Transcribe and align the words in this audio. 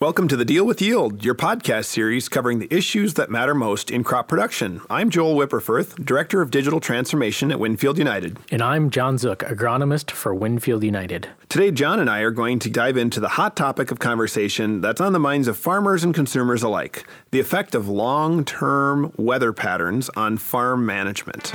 Welcome 0.00 0.26
to 0.26 0.36
the 0.36 0.44
Deal 0.44 0.66
with 0.66 0.82
Yield, 0.82 1.24
your 1.24 1.36
podcast 1.36 1.84
series 1.84 2.28
covering 2.28 2.58
the 2.58 2.66
issues 2.74 3.14
that 3.14 3.30
matter 3.30 3.54
most 3.54 3.92
in 3.92 4.02
crop 4.02 4.26
production. 4.26 4.80
I'm 4.90 5.08
Joel 5.08 5.36
Wipperfurth, 5.36 6.04
Director 6.04 6.42
of 6.42 6.50
Digital 6.50 6.80
Transformation 6.80 7.52
at 7.52 7.60
Winfield 7.60 7.96
United. 7.96 8.36
And 8.50 8.60
I'm 8.60 8.90
Jon 8.90 9.18
Zuk, 9.18 9.48
agronomist 9.48 10.10
for 10.10 10.34
Winfield 10.34 10.82
United. 10.82 11.28
Today, 11.48 11.70
John 11.70 12.00
and 12.00 12.10
I 12.10 12.22
are 12.22 12.32
going 12.32 12.58
to 12.58 12.70
dive 12.70 12.96
into 12.96 13.20
the 13.20 13.28
hot 13.28 13.54
topic 13.54 13.92
of 13.92 14.00
conversation 14.00 14.80
that's 14.80 15.00
on 15.00 15.12
the 15.12 15.20
minds 15.20 15.46
of 15.46 15.56
farmers 15.56 16.02
and 16.02 16.12
consumers 16.12 16.64
alike 16.64 17.06
the 17.30 17.38
effect 17.38 17.76
of 17.76 17.88
long 17.88 18.44
term 18.44 19.12
weather 19.16 19.52
patterns 19.52 20.10
on 20.16 20.38
farm 20.38 20.84
management. 20.84 21.52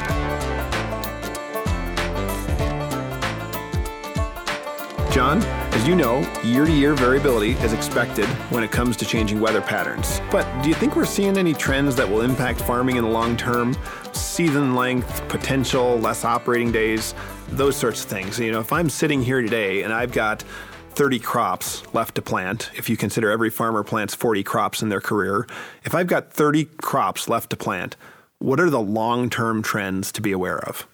Jon, 5.19 5.43
as 5.73 5.85
you 5.85 5.95
know, 5.95 6.19
year 6.45 6.65
to 6.65 6.71
year 6.71 6.95
variability 6.95 7.51
is 7.55 7.73
expected 7.73 8.23
when 8.53 8.63
it 8.63 8.71
comes 8.71 8.95
to 8.95 9.05
changing 9.05 9.41
weather 9.41 9.59
patterns. 9.59 10.21
But 10.31 10.47
do 10.61 10.69
you 10.69 10.75
think 10.75 10.95
we're 10.95 11.03
seeing 11.03 11.37
any 11.37 11.53
trends 11.53 11.93
that 11.97 12.09
will 12.09 12.21
impact 12.21 12.61
farming 12.61 12.95
in 12.95 13.03
the 13.03 13.09
long 13.09 13.35
term? 13.35 13.75
Season 14.13 14.75
length, 14.75 15.27
potential, 15.27 15.99
less 15.99 16.23
operating 16.23 16.71
days, 16.71 17.13
those 17.49 17.75
sorts 17.75 18.01
of 18.01 18.09
things. 18.09 18.39
You 18.39 18.53
know, 18.53 18.61
if 18.61 18.71
I'm 18.71 18.89
sitting 18.89 19.21
here 19.21 19.41
today 19.41 19.83
and 19.83 19.91
I've 19.91 20.13
got 20.13 20.41
30 20.91 21.19
crops 21.19 21.83
left 21.93 22.15
to 22.15 22.21
plant, 22.21 22.71
if 22.77 22.89
you 22.89 22.95
consider 22.95 23.29
every 23.29 23.49
farmer 23.49 23.83
plants 23.83 24.15
40 24.15 24.41
crops 24.43 24.81
in 24.81 24.87
their 24.87 25.01
career, 25.01 25.45
if 25.83 25.93
I've 25.93 26.07
got 26.07 26.31
30 26.31 26.63
crops 26.81 27.27
left 27.27 27.49
to 27.49 27.57
plant, 27.57 27.97
what 28.37 28.57
are 28.57 28.69
the 28.69 28.79
long 28.79 29.29
term 29.29 29.63
trends 29.63 30.13
to 30.13 30.21
be 30.21 30.31
aware 30.31 30.59
of? 30.59 30.87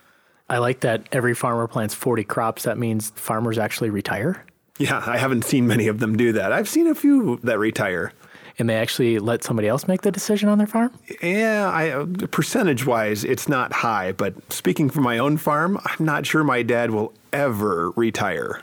I 0.50 0.60
like 0.60 0.82
that 0.82 1.08
every 1.12 1.34
farmer 1.34 1.68
plants 1.68 1.94
40 1.94 2.24
crops. 2.24 2.64
That 2.64 2.78
means 2.78 3.12
farmers 3.12 3.58
actually 3.58 3.90
retire. 3.90 4.46
Yeah, 4.78 5.02
I 5.06 5.18
haven't 5.18 5.46
seen 5.46 5.68
many 5.68 5.88
of 5.88 6.00
them 6.00 6.18
do 6.18 6.34
that. 6.34 6.52
I've 6.52 6.70
seen 6.70 6.88
a 6.88 6.96
few 6.96 7.40
that 7.44 7.58
retire. 7.58 8.12
And 8.58 8.70
they 8.70 8.76
actually 8.76 9.20
let 9.20 9.44
somebody 9.44 9.68
else 9.68 9.88
make 9.88 10.02
the 10.02 10.12
decision 10.12 10.48
on 10.48 10.58
their 10.58 10.68
farm? 10.68 10.92
Yeah, 11.22 11.70
I, 11.70 12.06
percentage 12.28 12.86
wise, 12.86 13.26
it's 13.26 13.50
not 13.50 13.74
high. 13.74 14.14
But 14.14 14.52
speaking 14.52 14.90
for 14.90 15.02
my 15.02 15.18
own 15.18 15.38
farm, 15.38 15.78
I'm 15.84 16.06
not 16.06 16.26
sure 16.26 16.44
my 16.44 16.62
dad 16.62 16.92
will 16.92 17.14
ever 17.34 17.92
retire. 17.92 18.62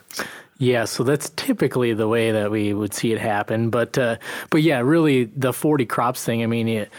Yeah, 0.58 0.84
so 0.84 1.02
that's 1.02 1.30
typically 1.30 1.92
the 1.92 2.08
way 2.08 2.30
that 2.30 2.50
we 2.50 2.72
would 2.72 2.94
see 2.94 3.12
it 3.12 3.18
happen. 3.18 3.68
But 3.68 3.98
uh, 3.98 4.16
but 4.48 4.62
yeah, 4.62 4.78
really 4.80 5.24
the 5.24 5.52
40 5.52 5.84
crops 5.86 6.24
thing. 6.24 6.42
I 6.42 6.46
mean, 6.46 6.68
it, 6.68 6.90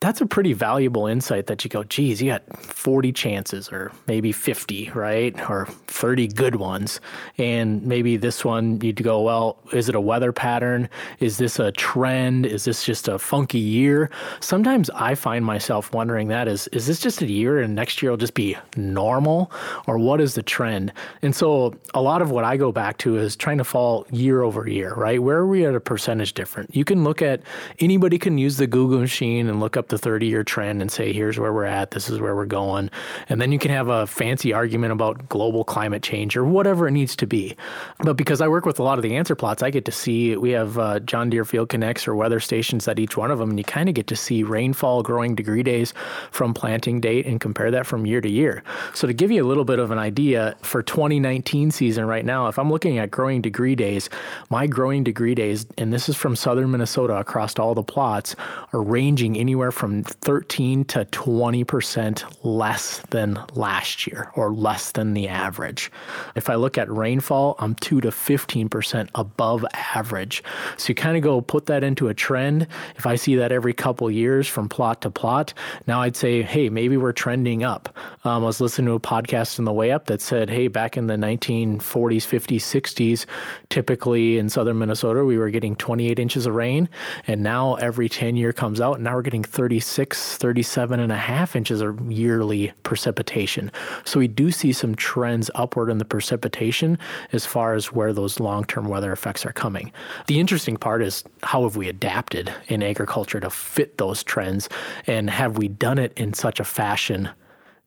that's 0.00 0.20
a 0.20 0.26
pretty 0.26 0.52
valuable 0.52 1.08
insight 1.08 1.48
that 1.48 1.64
you 1.64 1.70
go, 1.70 1.82
geez, 1.82 2.22
you 2.22 2.30
got 2.30 2.56
40 2.62 3.12
chances 3.12 3.68
or 3.72 3.90
maybe 4.06 4.30
50, 4.30 4.90
right? 4.94 5.50
Or 5.50 5.66
30 5.88 6.28
good 6.28 6.54
ones. 6.56 7.00
And 7.36 7.84
maybe 7.84 8.16
this 8.16 8.44
one 8.44 8.80
you'd 8.80 9.02
go, 9.02 9.22
well, 9.22 9.58
is 9.72 9.88
it 9.88 9.96
a 9.96 10.00
weather 10.00 10.32
pattern? 10.32 10.88
Is 11.18 11.38
this 11.38 11.58
a 11.58 11.72
trend? 11.72 12.46
Is 12.46 12.64
this 12.64 12.84
just 12.84 13.08
a 13.08 13.18
funky 13.18 13.58
year? 13.58 14.08
Sometimes 14.38 14.88
I 14.90 15.16
find 15.16 15.44
myself 15.44 15.92
wondering 15.92 16.28
that 16.28 16.46
is, 16.46 16.68
is 16.68 16.86
this 16.86 17.00
just 17.00 17.20
a 17.20 17.26
year 17.26 17.58
and 17.58 17.74
next 17.74 18.00
year 18.00 18.12
will 18.12 18.18
just 18.18 18.34
be 18.34 18.56
normal? 18.76 19.50
Or 19.88 19.98
what 19.98 20.20
is 20.20 20.36
the 20.36 20.44
trend? 20.44 20.92
And 21.22 21.34
so 21.34 21.74
a 21.92 22.00
lot 22.00 22.22
of 22.22 22.30
what 22.30 22.44
I 22.44 22.56
go 22.56 22.70
back 22.70 22.98
to 22.98 23.16
is 23.16 23.34
trying 23.34 23.58
to 23.58 23.64
fall 23.64 24.06
year 24.12 24.42
over 24.42 24.68
year, 24.68 24.94
right? 24.94 25.20
Where 25.20 25.38
are 25.38 25.46
we 25.46 25.66
at 25.66 25.74
a 25.74 25.80
percentage 25.80 26.34
different? 26.34 26.76
You 26.76 26.84
can 26.84 27.02
look 27.02 27.20
at, 27.20 27.42
anybody 27.80 28.16
can 28.16 28.38
use 28.38 28.58
the 28.58 28.68
Google 28.68 29.00
machine 29.00 29.48
and 29.48 29.58
look 29.58 29.76
up 29.76 29.87
the 29.88 29.98
30 29.98 30.26
year 30.26 30.44
trend 30.44 30.80
and 30.80 30.90
say, 30.90 31.12
here's 31.12 31.38
where 31.38 31.52
we're 31.52 31.64
at, 31.64 31.90
this 31.92 32.08
is 32.08 32.20
where 32.20 32.34
we're 32.34 32.46
going. 32.46 32.90
And 33.28 33.40
then 33.40 33.52
you 33.52 33.58
can 33.58 33.70
have 33.70 33.88
a 33.88 34.06
fancy 34.06 34.52
argument 34.52 34.92
about 34.92 35.28
global 35.28 35.64
climate 35.64 36.02
change 36.02 36.36
or 36.36 36.44
whatever 36.44 36.88
it 36.88 36.92
needs 36.92 37.16
to 37.16 37.26
be. 37.26 37.56
But 37.98 38.14
because 38.14 38.40
I 38.40 38.48
work 38.48 38.66
with 38.66 38.78
a 38.78 38.82
lot 38.82 38.98
of 38.98 39.02
the 39.02 39.16
answer 39.16 39.34
plots, 39.34 39.62
I 39.62 39.70
get 39.70 39.84
to 39.86 39.92
see 39.92 40.36
we 40.36 40.50
have 40.50 40.78
uh, 40.78 41.00
John 41.00 41.30
Deere 41.30 41.44
Field 41.44 41.68
Connects 41.68 42.06
or 42.06 42.14
weather 42.14 42.40
stations 42.40 42.86
at 42.88 42.98
each 42.98 43.16
one 43.16 43.30
of 43.30 43.38
them, 43.38 43.50
and 43.50 43.58
you 43.58 43.64
kind 43.64 43.88
of 43.88 43.94
get 43.94 44.06
to 44.08 44.16
see 44.16 44.42
rainfall, 44.42 45.02
growing 45.02 45.34
degree 45.34 45.62
days 45.62 45.94
from 46.30 46.54
planting 46.54 47.00
date 47.00 47.26
and 47.26 47.40
compare 47.40 47.70
that 47.70 47.86
from 47.86 48.06
year 48.06 48.20
to 48.20 48.28
year. 48.28 48.62
So 48.94 49.06
to 49.06 49.12
give 49.12 49.30
you 49.30 49.44
a 49.44 49.46
little 49.46 49.64
bit 49.64 49.78
of 49.78 49.90
an 49.90 49.98
idea 49.98 50.56
for 50.62 50.82
2019 50.82 51.70
season 51.70 52.06
right 52.06 52.24
now, 52.24 52.48
if 52.48 52.58
I'm 52.58 52.70
looking 52.70 52.98
at 52.98 53.10
growing 53.10 53.42
degree 53.42 53.74
days, 53.74 54.08
my 54.50 54.66
growing 54.66 55.04
degree 55.04 55.34
days, 55.34 55.66
and 55.76 55.92
this 55.92 56.08
is 56.08 56.16
from 56.16 56.36
southern 56.36 56.70
Minnesota 56.70 57.16
across 57.16 57.58
all 57.58 57.74
the 57.74 57.82
plots, 57.82 58.36
are 58.72 58.82
ranging 58.82 59.36
anywhere 59.36 59.70
from 59.78 60.02
13 60.02 60.84
to 60.86 61.04
20% 61.04 62.38
less 62.42 62.98
than 63.10 63.38
last 63.54 64.08
year 64.08 64.32
or 64.34 64.52
less 64.52 64.90
than 64.90 65.14
the 65.14 65.28
average. 65.28 65.92
If 66.34 66.50
I 66.50 66.56
look 66.56 66.76
at 66.76 66.90
rainfall, 66.90 67.54
I'm 67.60 67.76
2 67.76 68.00
to 68.00 68.08
15% 68.08 69.08
above 69.14 69.64
average. 69.94 70.42
So 70.78 70.88
you 70.88 70.96
kind 70.96 71.16
of 71.16 71.22
go 71.22 71.40
put 71.40 71.66
that 71.66 71.84
into 71.84 72.08
a 72.08 72.14
trend. 72.14 72.66
If 72.96 73.06
I 73.06 73.14
see 73.14 73.36
that 73.36 73.52
every 73.52 73.72
couple 73.72 74.10
years 74.10 74.48
from 74.48 74.68
plot 74.68 75.02
to 75.02 75.10
plot, 75.12 75.54
now 75.86 76.02
I'd 76.02 76.16
say, 76.16 76.42
hey, 76.42 76.68
maybe 76.70 76.96
we're 76.96 77.12
trending 77.12 77.62
up. 77.62 77.96
Um, 78.24 78.42
I 78.42 78.46
was 78.46 78.60
listening 78.60 78.86
to 78.88 78.94
a 78.94 79.00
podcast 79.00 79.60
on 79.60 79.64
the 79.64 79.72
way 79.72 79.92
up 79.92 80.06
that 80.06 80.20
said, 80.20 80.50
hey, 80.50 80.66
back 80.66 80.96
in 80.96 81.06
the 81.06 81.14
1940s, 81.14 81.78
50s, 81.78 82.56
60s, 82.56 83.26
typically 83.68 84.38
in 84.38 84.48
southern 84.48 84.80
Minnesota, 84.80 85.24
we 85.24 85.38
were 85.38 85.50
getting 85.50 85.76
28 85.76 86.18
inches 86.18 86.46
of 86.46 86.54
rain. 86.56 86.88
And 87.28 87.44
now 87.44 87.76
every 87.76 88.08
10 88.08 88.34
year 88.34 88.52
comes 88.52 88.80
out, 88.80 88.94
and 88.94 89.04
now 89.04 89.14
we're 89.14 89.22
getting 89.22 89.44
36, 89.68 90.38
37 90.38 90.98
and 90.98 91.12
a 91.12 91.16
half 91.16 91.54
inches 91.54 91.82
of 91.82 92.10
yearly 92.10 92.72
precipitation. 92.84 93.70
So 94.06 94.18
we 94.18 94.26
do 94.26 94.50
see 94.50 94.72
some 94.72 94.94
trends 94.94 95.50
upward 95.54 95.90
in 95.90 95.98
the 95.98 96.06
precipitation 96.06 96.96
as 97.32 97.44
far 97.44 97.74
as 97.74 97.92
where 97.92 98.14
those 98.14 98.40
long 98.40 98.64
term 98.64 98.88
weather 98.88 99.12
effects 99.12 99.44
are 99.44 99.52
coming. 99.52 99.92
The 100.26 100.40
interesting 100.40 100.78
part 100.78 101.02
is 101.02 101.22
how 101.42 101.64
have 101.64 101.76
we 101.76 101.86
adapted 101.86 102.50
in 102.68 102.82
agriculture 102.82 103.40
to 103.40 103.50
fit 103.50 103.98
those 103.98 104.24
trends? 104.24 104.70
And 105.06 105.28
have 105.28 105.58
we 105.58 105.68
done 105.68 105.98
it 105.98 106.14
in 106.16 106.32
such 106.32 106.60
a 106.60 106.64
fashion 106.64 107.28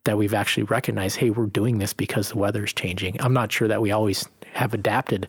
that 0.03 0.19
we've 0.19 0.35
actually 0.35 0.63
recognized, 0.65 1.17
hey, 1.17 1.31
we're 1.31 1.47
doing 1.47 1.79
this 1.79 1.93
because 1.93 2.29
the 2.29 2.37
weather 2.37 2.63
is 2.63 2.73
changing? 2.73 3.19
I'm 3.19 3.33
not 3.33 3.51
sure 3.51 3.67
that 3.67 3.81
we 3.81 3.89
always 3.89 4.23
have 4.53 4.75
adapted 4.75 5.27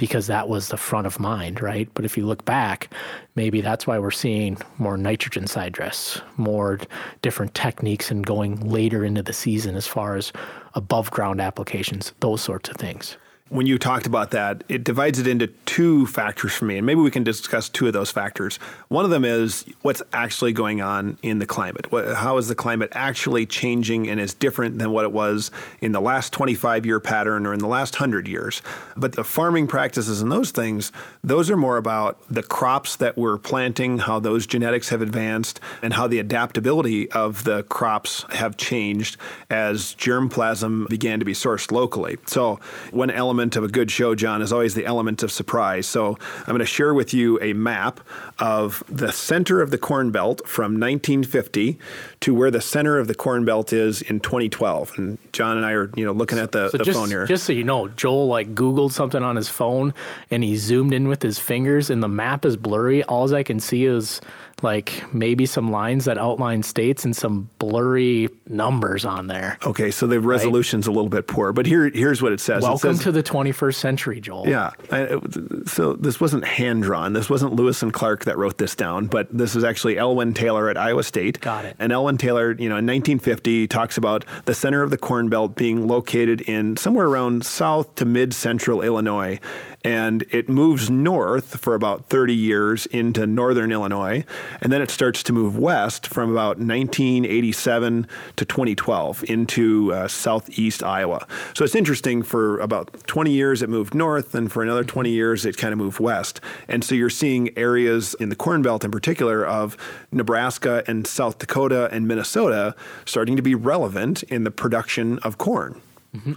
because 0.00 0.28
that 0.28 0.48
was 0.48 0.68
the 0.68 0.78
front 0.78 1.06
of 1.06 1.20
mind, 1.20 1.60
right? 1.60 1.86
But 1.92 2.06
if 2.06 2.16
you 2.16 2.24
look 2.24 2.46
back, 2.46 2.90
maybe 3.34 3.60
that's 3.60 3.86
why 3.86 3.98
we're 3.98 4.10
seeing 4.10 4.56
more 4.78 4.96
nitrogen 4.96 5.46
side 5.46 5.74
dress, 5.74 6.22
more 6.38 6.80
different 7.20 7.54
techniques 7.54 8.10
and 8.10 8.24
going 8.24 8.66
later 8.66 9.04
into 9.04 9.22
the 9.22 9.34
season 9.34 9.76
as 9.76 9.86
far 9.86 10.16
as 10.16 10.32
above 10.72 11.10
ground 11.10 11.38
applications, 11.38 12.14
those 12.20 12.40
sorts 12.40 12.70
of 12.70 12.76
things 12.76 13.18
when 13.50 13.66
you 13.66 13.78
talked 13.78 14.06
about 14.06 14.30
that, 14.30 14.62
it 14.68 14.84
divides 14.84 15.18
it 15.18 15.26
into 15.26 15.48
two 15.66 16.06
factors 16.06 16.52
for 16.52 16.66
me, 16.66 16.76
and 16.76 16.86
maybe 16.86 17.00
we 17.00 17.10
can 17.10 17.24
discuss 17.24 17.68
two 17.68 17.88
of 17.88 17.92
those 17.92 18.10
factors. 18.10 18.58
One 18.88 19.04
of 19.04 19.10
them 19.10 19.24
is 19.24 19.64
what's 19.82 20.02
actually 20.12 20.52
going 20.52 20.80
on 20.80 21.18
in 21.24 21.40
the 21.40 21.46
climate. 21.46 21.90
What, 21.90 22.14
how 22.14 22.36
is 22.38 22.46
the 22.46 22.54
climate 22.54 22.90
actually 22.92 23.46
changing 23.46 24.08
and 24.08 24.20
is 24.20 24.34
different 24.34 24.78
than 24.78 24.92
what 24.92 25.04
it 25.04 25.10
was 25.10 25.50
in 25.80 25.90
the 25.90 26.00
last 26.00 26.32
25 26.32 26.86
year 26.86 27.00
pattern 27.00 27.44
or 27.44 27.52
in 27.52 27.58
the 27.58 27.66
last 27.66 27.94
100 27.94 28.28
years? 28.28 28.62
But 28.96 29.12
the 29.12 29.24
farming 29.24 29.66
practices 29.66 30.22
and 30.22 30.30
those 30.30 30.52
things, 30.52 30.92
those 31.24 31.50
are 31.50 31.56
more 31.56 31.76
about 31.76 32.22
the 32.30 32.44
crops 32.44 32.94
that 32.96 33.18
we're 33.18 33.38
planting, 33.38 33.98
how 33.98 34.20
those 34.20 34.46
genetics 34.46 34.90
have 34.90 35.02
advanced, 35.02 35.58
and 35.82 35.92
how 35.92 36.06
the 36.06 36.20
adaptability 36.20 37.10
of 37.10 37.42
the 37.42 37.64
crops 37.64 38.24
have 38.30 38.56
changed 38.56 39.16
as 39.50 39.96
germplasm 39.96 40.88
began 40.88 41.18
to 41.18 41.24
be 41.24 41.32
sourced 41.32 41.72
locally. 41.72 42.16
So, 42.26 42.60
one 42.92 43.10
element 43.10 43.39
element 43.40 43.56
of 43.56 43.64
a 43.64 43.68
good 43.68 43.90
show, 43.90 44.14
Jon, 44.14 44.42
is 44.42 44.52
always 44.52 44.74
the 44.74 44.84
element 44.84 45.22
of 45.22 45.32
surprise. 45.32 45.86
So 45.86 46.18
I'm 46.40 46.44
going 46.44 46.58
to 46.58 46.66
share 46.66 46.92
with 46.92 47.14
you 47.14 47.40
a 47.40 47.54
map 47.54 48.00
of 48.38 48.84
the 48.86 49.12
center 49.12 49.62
of 49.62 49.70
the 49.70 49.78
Corn 49.78 50.10
Belt 50.10 50.46
from 50.46 50.78
1950 50.78 51.78
to 52.20 52.34
where 52.34 52.50
the 52.50 52.60
center 52.60 52.98
of 52.98 53.08
the 53.08 53.14
Corn 53.14 53.46
Belt 53.46 53.72
is 53.72 54.02
in 54.02 54.20
2012. 54.20 54.92
And 54.98 55.16
Jon 55.32 55.56
and 55.56 55.64
I 55.64 55.72
are, 55.72 55.90
you 55.96 56.04
know, 56.04 56.12
looking 56.12 56.38
at 56.38 56.52
the, 56.52 56.68
so 56.68 56.76
the 56.76 56.84
just, 56.84 56.98
phone 56.98 57.08
here. 57.08 57.24
Just 57.24 57.44
so 57.44 57.54
you 57.54 57.64
know, 57.64 57.88
Joel 57.88 58.26
like 58.26 58.54
Googled 58.54 58.92
something 58.92 59.22
on 59.22 59.36
his 59.36 59.48
phone 59.48 59.94
and 60.30 60.44
he 60.44 60.56
zoomed 60.56 60.92
in 60.92 61.08
with 61.08 61.22
his 61.22 61.38
fingers, 61.38 61.88
and 61.88 62.02
the 62.02 62.08
map 62.08 62.44
is 62.44 62.58
blurry. 62.58 63.02
All 63.04 63.34
I 63.34 63.42
can 63.42 63.58
see 63.58 63.86
is 63.86 64.20
like 64.62 65.02
maybe 65.14 65.46
some 65.46 65.70
lines 65.70 66.04
that 66.04 66.18
outline 66.18 66.62
states 66.62 67.04
and 67.04 67.14
some 67.14 67.48
blurry 67.58 68.28
numbers 68.46 69.04
on 69.04 69.26
there. 69.26 69.58
Okay, 69.64 69.90
so 69.90 70.06
the 70.06 70.20
resolution's 70.20 70.86
right? 70.86 70.92
a 70.92 70.94
little 70.94 71.08
bit 71.08 71.26
poor, 71.26 71.52
but 71.52 71.66
here 71.66 71.90
here's 71.90 72.22
what 72.22 72.32
it 72.32 72.40
says. 72.40 72.62
Welcome 72.62 72.90
it 72.90 72.94
says, 72.94 73.02
to 73.04 73.12
the 73.12 73.22
21st 73.22 73.74
century, 73.74 74.20
Joel. 74.20 74.48
Yeah, 74.48 74.72
I, 74.90 75.18
so 75.66 75.94
this 75.94 76.20
wasn't 76.20 76.44
hand 76.44 76.82
drawn. 76.82 77.12
This 77.12 77.30
wasn't 77.30 77.54
Lewis 77.54 77.82
and 77.82 77.92
Clark 77.92 78.24
that 78.24 78.36
wrote 78.38 78.58
this 78.58 78.74
down, 78.74 79.06
but 79.06 79.28
this 79.36 79.54
is 79.54 79.64
actually 79.64 79.96
Elwynn 79.96 80.34
Taylor 80.34 80.68
at 80.68 80.76
Iowa 80.76 81.02
State. 81.02 81.40
Got 81.40 81.64
it. 81.64 81.76
And 81.78 81.92
Elwynn 81.92 82.18
Taylor, 82.18 82.52
you 82.52 82.68
know, 82.68 82.76
in 82.76 82.86
1950 82.86 83.68
talks 83.68 83.96
about 83.96 84.24
the 84.44 84.54
center 84.54 84.82
of 84.82 84.90
the 84.90 84.98
Corn 84.98 85.28
Belt 85.28 85.56
being 85.56 85.86
located 85.86 86.40
in 86.42 86.76
somewhere 86.76 87.06
around 87.06 87.44
south 87.44 87.94
to 87.96 88.04
mid 88.04 88.34
central 88.34 88.82
Illinois 88.82 89.38
and 89.84 90.24
it 90.30 90.48
moves 90.48 90.90
north 90.90 91.58
for 91.58 91.74
about 91.74 92.06
30 92.06 92.34
years 92.34 92.86
into 92.86 93.26
northern 93.26 93.72
Illinois, 93.72 94.24
and 94.60 94.72
then 94.72 94.82
it 94.82 94.90
starts 94.90 95.22
to 95.24 95.32
move 95.32 95.56
west 95.56 96.06
from 96.06 96.30
about 96.30 96.58
1987 96.58 98.06
to 98.36 98.44
2012 98.44 99.24
into 99.24 99.92
uh, 99.92 100.08
southeast 100.08 100.82
Iowa. 100.82 101.26
So 101.54 101.64
it's 101.64 101.74
interesting 101.74 102.22
for 102.22 102.58
about 102.60 103.06
20 103.06 103.30
years 103.30 103.62
it 103.62 103.68
moved 103.68 103.94
north, 103.94 104.34
and 104.34 104.52
for 104.52 104.62
another 104.62 104.84
20 104.84 105.10
years 105.10 105.46
it 105.46 105.56
kind 105.56 105.72
of 105.72 105.78
moved 105.78 105.98
west. 105.98 106.40
And 106.68 106.84
so 106.84 106.94
you're 106.94 107.10
seeing 107.10 107.56
areas 107.56 108.14
in 108.20 108.28
the 108.28 108.36
Corn 108.36 108.62
Belt 108.62 108.84
in 108.84 108.90
particular 108.90 109.44
of 109.46 109.76
Nebraska 110.12 110.84
and 110.86 111.06
South 111.06 111.38
Dakota 111.38 111.88
and 111.90 112.06
Minnesota 112.06 112.74
starting 113.04 113.36
to 113.36 113.42
be 113.42 113.54
relevant 113.54 114.22
in 114.24 114.44
the 114.44 114.50
production 114.50 115.18
of 115.20 115.38
corn. 115.38 115.80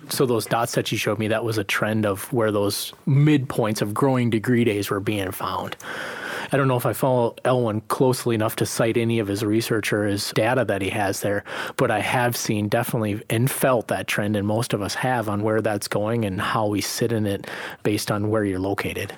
So 0.10 0.26
those 0.26 0.46
dots 0.46 0.76
that 0.76 0.92
you 0.92 0.98
showed 0.98 1.18
me, 1.18 1.28
that 1.30 1.44
was 1.44 1.58
a 1.58 1.64
trend 1.64 2.06
of 2.06 2.32
where 2.32 2.52
those 2.52 2.94
midpoints 3.08 3.82
of 3.82 3.94
growing 3.94 4.30
degree 4.30 4.64
days 4.64 4.90
were 4.90 5.00
being 5.00 5.32
found. 5.32 5.76
I 6.52 6.58
don't 6.58 6.68
know 6.68 6.78
if 6.78 6.86
I 6.86 6.94
follow 6.94 7.36
Elwynn 7.46 7.88
closely 7.88 8.36
enough 8.36 8.56
to 8.58 8.66
cite 8.68 8.98
any 8.98 9.18
of 9.18 9.28
his 9.28 9.44
research 9.44 9.92
or 9.92 10.06
his 10.06 10.32
data 10.34 10.64
that 10.66 10.84
he 10.84 10.90
has 10.92 11.22
there, 11.22 11.44
but 11.78 11.90
I 11.90 12.02
have 12.02 12.38
seen 12.38 12.68
definitely 12.68 13.24
and 13.30 13.50
felt 13.50 13.88
that 13.88 14.06
trend, 14.06 14.36
and 14.36 14.46
most 14.46 14.74
of 14.74 14.82
us 14.82 14.94
have 14.94 15.28
on 15.28 15.42
where 15.42 15.62
that's 15.62 15.88
going 15.88 16.26
and 16.26 16.40
how 16.40 16.68
we 16.68 16.82
sit 16.82 17.12
in 17.12 17.26
it 17.26 17.48
based 17.82 18.12
on 18.12 18.30
where 18.30 18.44
you're 18.44 18.60
located. 18.60 19.14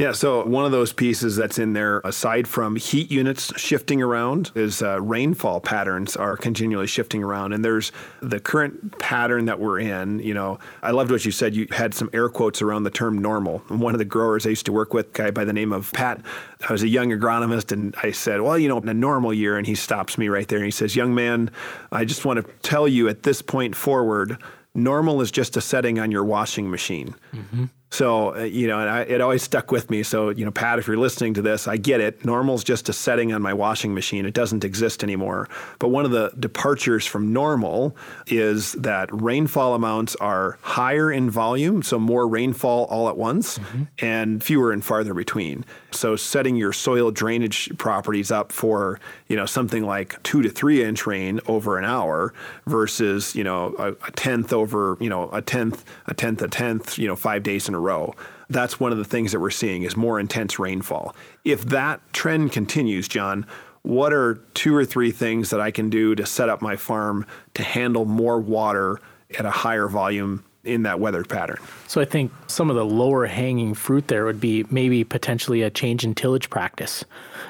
Yeah, 0.00 0.12
so 0.12 0.46
one 0.46 0.64
of 0.64 0.72
those 0.72 0.94
pieces 0.94 1.36
that's 1.36 1.58
in 1.58 1.74
there, 1.74 2.00
aside 2.04 2.48
from 2.48 2.76
heat 2.76 3.10
units 3.10 3.52
shifting 3.60 4.00
around, 4.00 4.50
is 4.54 4.80
uh, 4.80 4.98
rainfall 4.98 5.60
patterns 5.60 6.16
are 6.16 6.38
continually 6.38 6.86
shifting 6.86 7.22
around. 7.22 7.52
And 7.52 7.62
there's 7.62 7.92
the 8.22 8.40
current 8.40 8.98
pattern 8.98 9.44
that 9.44 9.60
we're 9.60 9.78
in. 9.78 10.20
You 10.20 10.32
know, 10.32 10.58
I 10.82 10.92
loved 10.92 11.10
what 11.10 11.26
you 11.26 11.30
said. 11.30 11.54
You 11.54 11.66
had 11.70 11.92
some 11.92 12.08
air 12.14 12.30
quotes 12.30 12.62
around 12.62 12.84
the 12.84 12.90
term 12.90 13.18
normal. 13.18 13.62
And 13.68 13.78
one 13.78 13.94
of 13.94 13.98
the 13.98 14.06
growers 14.06 14.46
I 14.46 14.48
used 14.48 14.64
to 14.64 14.72
work 14.72 14.94
with, 14.94 15.12
guy 15.12 15.30
by 15.32 15.44
the 15.44 15.52
name 15.52 15.70
of 15.70 15.92
Pat, 15.92 16.22
I 16.66 16.72
was 16.72 16.82
a 16.82 16.88
young 16.88 17.10
agronomist, 17.10 17.70
and 17.70 17.94
I 18.02 18.12
said, 18.12 18.40
Well, 18.40 18.58
you 18.58 18.70
know, 18.70 18.78
in 18.78 18.88
a 18.88 18.94
normal 18.94 19.34
year, 19.34 19.58
and 19.58 19.66
he 19.66 19.74
stops 19.74 20.16
me 20.16 20.28
right 20.30 20.48
there 20.48 20.60
and 20.60 20.64
he 20.64 20.70
says, 20.70 20.96
Young 20.96 21.14
man, 21.14 21.50
I 21.92 22.06
just 22.06 22.24
want 22.24 22.42
to 22.42 22.50
tell 22.62 22.88
you 22.88 23.06
at 23.10 23.24
this 23.24 23.42
point 23.42 23.76
forward, 23.76 24.38
normal 24.74 25.20
is 25.20 25.30
just 25.30 25.58
a 25.58 25.60
setting 25.60 25.98
on 25.98 26.10
your 26.10 26.24
washing 26.24 26.70
machine. 26.70 27.14
Mm-hmm. 27.34 27.66
So, 27.90 28.36
uh, 28.36 28.44
you 28.44 28.68
know, 28.68 28.78
and 28.78 28.88
I, 28.88 29.00
it 29.02 29.20
always 29.20 29.42
stuck 29.42 29.72
with 29.72 29.90
me. 29.90 30.04
So, 30.04 30.30
you 30.30 30.44
know, 30.44 30.52
Pat, 30.52 30.78
if 30.78 30.86
you're 30.86 30.96
listening 30.96 31.34
to 31.34 31.42
this, 31.42 31.66
I 31.66 31.76
get 31.76 32.00
it. 32.00 32.24
Normal's 32.24 32.62
just 32.62 32.88
a 32.88 32.92
setting 32.92 33.32
on 33.32 33.42
my 33.42 33.52
washing 33.52 33.94
machine. 33.94 34.26
It 34.26 34.34
doesn't 34.34 34.64
exist 34.64 35.02
anymore. 35.02 35.48
But 35.80 35.88
one 35.88 36.04
of 36.04 36.12
the 36.12 36.30
departures 36.38 37.04
from 37.04 37.32
normal 37.32 37.96
is 38.28 38.72
that 38.74 39.08
rainfall 39.12 39.74
amounts 39.74 40.14
are 40.16 40.58
higher 40.62 41.10
in 41.10 41.30
volume, 41.30 41.82
so 41.82 41.98
more 41.98 42.28
rainfall 42.28 42.84
all 42.84 43.08
at 43.08 43.16
once, 43.16 43.58
mm-hmm. 43.58 43.82
and 43.98 44.42
fewer 44.42 44.70
and 44.70 44.84
farther 44.84 45.12
between. 45.12 45.64
So, 45.90 46.14
setting 46.14 46.54
your 46.54 46.72
soil 46.72 47.10
drainage 47.10 47.76
properties 47.76 48.30
up 48.30 48.52
for, 48.52 49.00
you 49.26 49.34
know, 49.34 49.46
something 49.46 49.84
like 49.84 50.22
two 50.22 50.42
to 50.42 50.48
three 50.48 50.84
inch 50.84 51.06
rain 51.06 51.40
over 51.48 51.76
an 51.76 51.84
hour 51.84 52.32
versus, 52.66 53.34
you 53.34 53.42
know, 53.42 53.74
a, 53.78 53.92
a 54.06 54.10
tenth 54.12 54.52
over, 54.52 54.96
you 55.00 55.10
know, 55.10 55.28
a 55.32 55.42
tenth, 55.42 55.84
a 56.06 56.14
tenth, 56.14 56.40
a 56.42 56.48
tenth, 56.48 56.96
you 56.96 57.08
know, 57.08 57.16
five 57.16 57.42
days 57.42 57.68
in 57.68 57.74
a 57.74 57.79
row. 57.80 58.14
That's 58.48 58.78
one 58.78 58.92
of 58.92 58.98
the 58.98 59.04
things 59.04 59.32
that 59.32 59.40
we're 59.40 59.50
seeing 59.50 59.82
is 59.82 59.96
more 59.96 60.20
intense 60.20 60.58
rainfall. 60.58 61.14
If 61.44 61.64
that 61.66 62.00
trend 62.12 62.52
continues, 62.52 63.08
Jon, 63.08 63.46
what 63.82 64.12
are 64.12 64.34
two 64.54 64.74
or 64.74 64.84
three 64.84 65.10
things 65.10 65.50
that 65.50 65.60
I 65.60 65.70
can 65.70 65.88
do 65.88 66.14
to 66.14 66.26
set 66.26 66.48
up 66.48 66.60
my 66.60 66.76
farm 66.76 67.26
to 67.54 67.62
handle 67.62 68.04
more 68.04 68.38
water 68.38 69.00
at 69.38 69.46
a 69.46 69.50
higher 69.50 69.88
volume 69.88 70.44
in 70.64 70.82
that 70.82 71.00
weather 71.00 71.24
pattern. 71.24 71.56
So 71.86 72.00
I 72.00 72.04
think 72.04 72.30
some 72.46 72.68
of 72.68 72.76
the 72.76 72.84
lower 72.84 73.24
hanging 73.26 73.72
fruit 73.74 74.08
there 74.08 74.24
would 74.26 74.40
be 74.40 74.64
maybe 74.70 75.04
potentially 75.04 75.62
a 75.62 75.70
change 75.70 76.04
in 76.04 76.14
tillage 76.14 76.50
practice. 76.50 77.02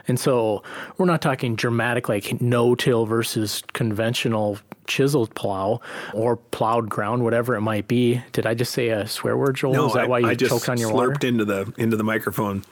And 0.06 0.18
so 0.18 0.62
we're 0.96 1.06
not 1.06 1.20
talking 1.20 1.56
dramatic 1.56 2.08
like 2.08 2.40
no 2.40 2.74
till 2.76 3.06
versus 3.06 3.62
conventional 3.72 4.58
chiseled 4.86 5.34
plow 5.34 5.80
or 6.14 6.36
plowed 6.36 6.88
ground, 6.88 7.24
whatever 7.24 7.54
it 7.56 7.60
might 7.62 7.88
be. 7.88 8.22
Did 8.32 8.46
I 8.46 8.54
just 8.54 8.72
say 8.72 8.88
a 8.90 9.06
swear 9.08 9.36
word, 9.36 9.56
Joel? 9.56 9.72
No, 9.72 9.86
Is 9.88 9.94
that 9.94 10.04
I, 10.04 10.06
why 10.06 10.18
you 10.20 10.26
I 10.28 10.34
just 10.36 10.50
choked 10.50 10.68
on 10.68 10.78
your 10.78 10.90
slurped 10.92 11.08
water? 11.14 11.26
into 11.26 11.44
the 11.44 11.72
into 11.78 11.96
the 11.96 12.04
microphone. 12.04 12.64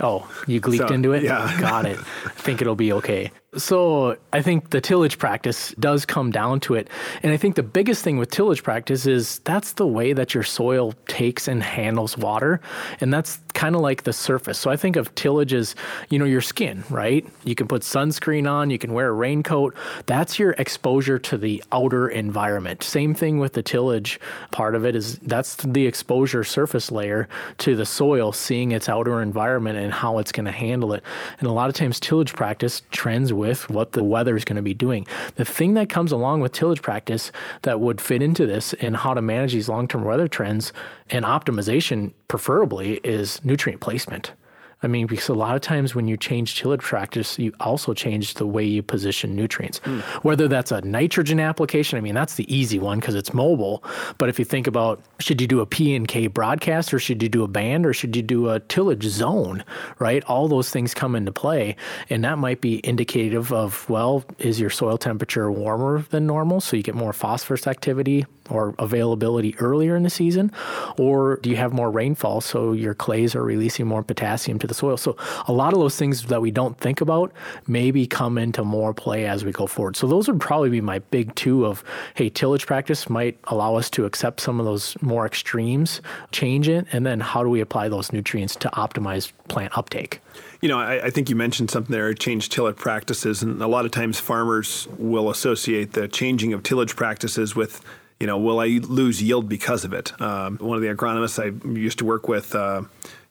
Oh, 0.00 0.30
you 0.46 0.60
gleeked 0.60 0.88
So, 0.88 0.94
into 0.94 1.12
it? 1.12 1.22
yeah. 1.24 1.60
Got 1.60 1.84
it. 1.86 1.98
I 1.98 2.28
think 2.30 2.62
it'll 2.62 2.74
be 2.76 2.92
okay. 2.94 3.30
So 3.56 4.16
I 4.32 4.42
think 4.42 4.70
the 4.70 4.80
tillage 4.80 5.18
practice 5.18 5.74
does 5.80 6.06
come 6.06 6.30
down 6.30 6.60
to 6.60 6.76
it. 6.76 6.86
And 7.24 7.32
I 7.32 7.36
think 7.36 7.56
the 7.56 7.64
biggest 7.64 8.04
thing 8.04 8.16
with 8.16 8.30
tillage 8.30 8.62
practice 8.62 9.06
is 9.06 9.40
that's 9.40 9.72
the 9.72 9.88
way 9.88 10.12
that 10.12 10.34
your 10.34 10.44
soil 10.44 10.94
takes 11.08 11.48
and 11.48 11.60
handles 11.60 12.16
water. 12.16 12.60
And 13.00 13.12
that's 13.12 13.40
kind 13.52 13.74
of 13.74 13.80
like 13.80 14.04
the 14.04 14.12
surface. 14.12 14.56
So 14.56 14.70
I 14.70 14.76
think 14.76 14.94
of 14.94 15.12
tillage 15.16 15.52
as, 15.52 15.74
you 16.10 16.18
know, 16.20 16.26
your 16.26 16.42
skin, 16.42 16.84
right? 16.90 17.26
You 17.42 17.56
can 17.56 17.66
put 17.66 17.82
sunscreen 17.82 18.48
on, 18.48 18.70
you 18.70 18.78
can 18.78 18.92
wear 18.92 19.08
a 19.08 19.12
raincoat. 19.12 19.74
That's 20.06 20.38
your 20.38 20.52
exposure 20.52 21.18
to 21.18 21.36
the 21.36 21.64
outer 21.72 22.08
environment. 22.08 22.84
Same 22.84 23.14
thing 23.14 23.40
with 23.40 23.54
the 23.54 23.64
tillage 23.64 24.20
part 24.52 24.76
of 24.76 24.86
it 24.86 24.94
is 24.94 25.18
that's 25.18 25.56
the 25.56 25.88
exposure 25.88 26.44
surface 26.44 26.92
layer 26.92 27.28
to 27.58 27.74
the 27.74 27.84
soil, 27.84 28.30
seeing 28.30 28.70
its 28.70 28.88
outer 28.88 29.20
environment 29.20 29.76
and 29.76 29.92
how 29.92 30.18
it's 30.18 30.30
going 30.30 30.46
to 30.46 30.52
handle 30.52 30.92
it. 30.92 31.02
And 31.40 31.48
a 31.48 31.52
lot 31.52 31.68
of 31.68 31.74
times 31.74 31.98
tillage 31.98 32.32
practice 32.32 32.82
trends 32.92 33.32
with 33.40 33.68
what 33.68 33.92
the 33.92 34.04
weather 34.04 34.36
is 34.36 34.44
going 34.44 34.56
to 34.56 34.62
be 34.62 34.74
doing. 34.74 35.06
The 35.34 35.44
thing 35.44 35.74
that 35.74 35.88
comes 35.88 36.12
along 36.12 36.40
with 36.42 36.52
tillage 36.52 36.82
practice 36.82 37.32
that 37.62 37.80
would 37.80 38.00
fit 38.00 38.22
into 38.22 38.46
this 38.46 38.74
and 38.74 38.96
how 38.96 39.14
to 39.14 39.22
manage 39.22 39.54
these 39.54 39.68
long 39.68 39.88
term 39.88 40.04
weather 40.04 40.28
trends 40.28 40.72
and 41.08 41.24
optimization, 41.24 42.12
preferably, 42.28 43.00
is 43.02 43.44
nutrient 43.44 43.80
placement. 43.80 44.32
I 44.82 44.86
mean, 44.86 45.06
because 45.06 45.28
a 45.28 45.34
lot 45.34 45.56
of 45.56 45.60
times 45.60 45.94
when 45.94 46.08
you 46.08 46.16
change 46.16 46.58
tillage 46.58 46.80
practice, 46.80 47.38
you 47.38 47.52
also 47.60 47.92
change 47.92 48.34
the 48.34 48.46
way 48.46 48.64
you 48.64 48.82
position 48.82 49.36
nutrients. 49.36 49.80
Mm. 49.80 50.00
Whether 50.24 50.48
that's 50.48 50.72
a 50.72 50.80
nitrogen 50.80 51.38
application, 51.38 51.98
I 51.98 52.00
mean, 52.00 52.14
that's 52.14 52.36
the 52.36 52.54
easy 52.54 52.78
one 52.78 52.98
because 52.98 53.14
it's 53.14 53.34
mobile. 53.34 53.84
But 54.16 54.30
if 54.30 54.38
you 54.38 54.44
think 54.44 54.66
about 54.66 55.02
should 55.18 55.40
you 55.40 55.46
do 55.46 55.60
a 55.60 55.66
P 55.66 55.94
and 55.94 56.08
K 56.08 56.28
broadcast 56.28 56.94
or 56.94 56.98
should 56.98 57.22
you 57.22 57.28
do 57.28 57.44
a 57.44 57.48
band 57.48 57.84
or 57.84 57.92
should 57.92 58.16
you 58.16 58.22
do 58.22 58.48
a 58.48 58.60
tillage 58.60 59.04
zone, 59.04 59.64
right? 59.98 60.24
All 60.24 60.48
those 60.48 60.70
things 60.70 60.94
come 60.94 61.14
into 61.14 61.32
play. 61.32 61.76
And 62.08 62.24
that 62.24 62.38
might 62.38 62.62
be 62.62 62.80
indicative 62.86 63.52
of, 63.52 63.88
well, 63.90 64.24
is 64.38 64.58
your 64.58 64.70
soil 64.70 64.96
temperature 64.96 65.52
warmer 65.52 66.06
than 66.10 66.26
normal? 66.26 66.60
So 66.60 66.76
you 66.76 66.82
get 66.82 66.94
more 66.94 67.12
phosphorus 67.12 67.66
activity 67.66 68.24
or 68.48 68.74
availability 68.78 69.54
earlier 69.58 69.94
in 69.94 70.02
the 70.02 70.10
season? 70.10 70.50
Or 70.98 71.36
do 71.36 71.50
you 71.50 71.56
have 71.56 71.72
more 71.72 71.90
rainfall 71.90 72.40
so 72.40 72.72
your 72.72 72.94
clays 72.94 73.34
are 73.34 73.42
releasing 73.42 73.86
more 73.86 74.02
potassium 74.02 74.58
to 74.58 74.66
the 74.70 74.74
soil? 74.74 74.96
So 74.96 75.16
a 75.46 75.52
lot 75.52 75.74
of 75.74 75.78
those 75.78 75.96
things 75.96 76.24
that 76.24 76.40
we 76.40 76.50
don't 76.50 76.78
think 76.78 77.02
about 77.02 77.32
maybe 77.66 78.06
come 78.06 78.38
into 78.38 78.64
more 78.64 78.94
play 78.94 79.26
as 79.26 79.44
we 79.44 79.52
go 79.52 79.66
forward. 79.66 79.96
So 79.96 80.06
those 80.06 80.26
would 80.28 80.40
probably 80.40 80.70
be 80.70 80.80
my 80.80 81.00
big 81.00 81.34
two 81.34 81.66
of 81.66 81.84
hey, 82.14 82.30
tillage 82.30 82.66
practice 82.66 83.10
might 83.10 83.38
allow 83.44 83.74
us 83.74 83.90
to 83.90 84.06
accept 84.06 84.40
some 84.40 84.58
of 84.58 84.64
those 84.64 84.96
more 85.02 85.26
extremes, 85.26 86.00
change 86.32 86.68
it, 86.68 86.86
and 86.92 87.04
then 87.04 87.20
how 87.20 87.42
do 87.42 87.50
we 87.50 87.60
apply 87.60 87.90
those 87.90 88.12
nutrients 88.12 88.56
to 88.56 88.68
optimize 88.70 89.32
plant 89.48 89.76
uptake? 89.76 90.20
You 90.62 90.68
know, 90.68 90.78
I, 90.78 91.06
I, 91.06 91.10
think 91.10 91.28
you 91.28 91.36
mentioned 91.36 91.70
something 91.70 91.92
there, 91.92 92.12
change 92.14 92.50
tillage 92.50 92.76
practices, 92.76 93.42
and 93.42 93.62
a 93.62 93.66
lot 93.66 93.84
of 93.84 93.90
times 93.90 94.20
farmers 94.20 94.86
will 94.98 95.30
associate 95.30 95.94
the 95.94 96.06
changing 96.06 96.52
of 96.52 96.62
tillage 96.62 96.96
practices 96.96 97.56
with 97.56 97.82
you 98.20 98.26
know, 98.26 98.36
will 98.36 98.60
I 98.60 98.66
lose 98.66 99.22
yield 99.22 99.48
because 99.48 99.84
of 99.84 99.94
it? 99.94 100.20
Um, 100.20 100.58
one 100.58 100.76
of 100.76 100.82
the 100.82 100.94
agronomists 100.94 101.42
I 101.42 101.66
used 101.66 101.98
to 102.00 102.04
work 102.04 102.28
with, 102.28 102.54
uh, 102.54 102.82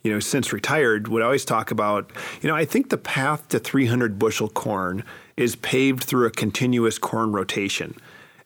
you 0.03 0.11
know, 0.11 0.19
since 0.19 0.53
retired, 0.53 1.07
would 1.07 1.21
always 1.21 1.43
talk 1.43 1.71
about, 1.71 2.11
you 2.41 2.49
know, 2.49 2.55
I 2.55 2.65
think 2.65 2.89
the 2.89 2.97
path 2.97 3.47
to 3.49 3.59
300 3.59 4.17
bushel 4.17 4.49
corn 4.49 5.03
is 5.35 5.55
paved 5.57 6.03
through 6.03 6.27
a 6.27 6.31
continuous 6.31 6.97
corn 6.97 7.31
rotation. 7.31 7.95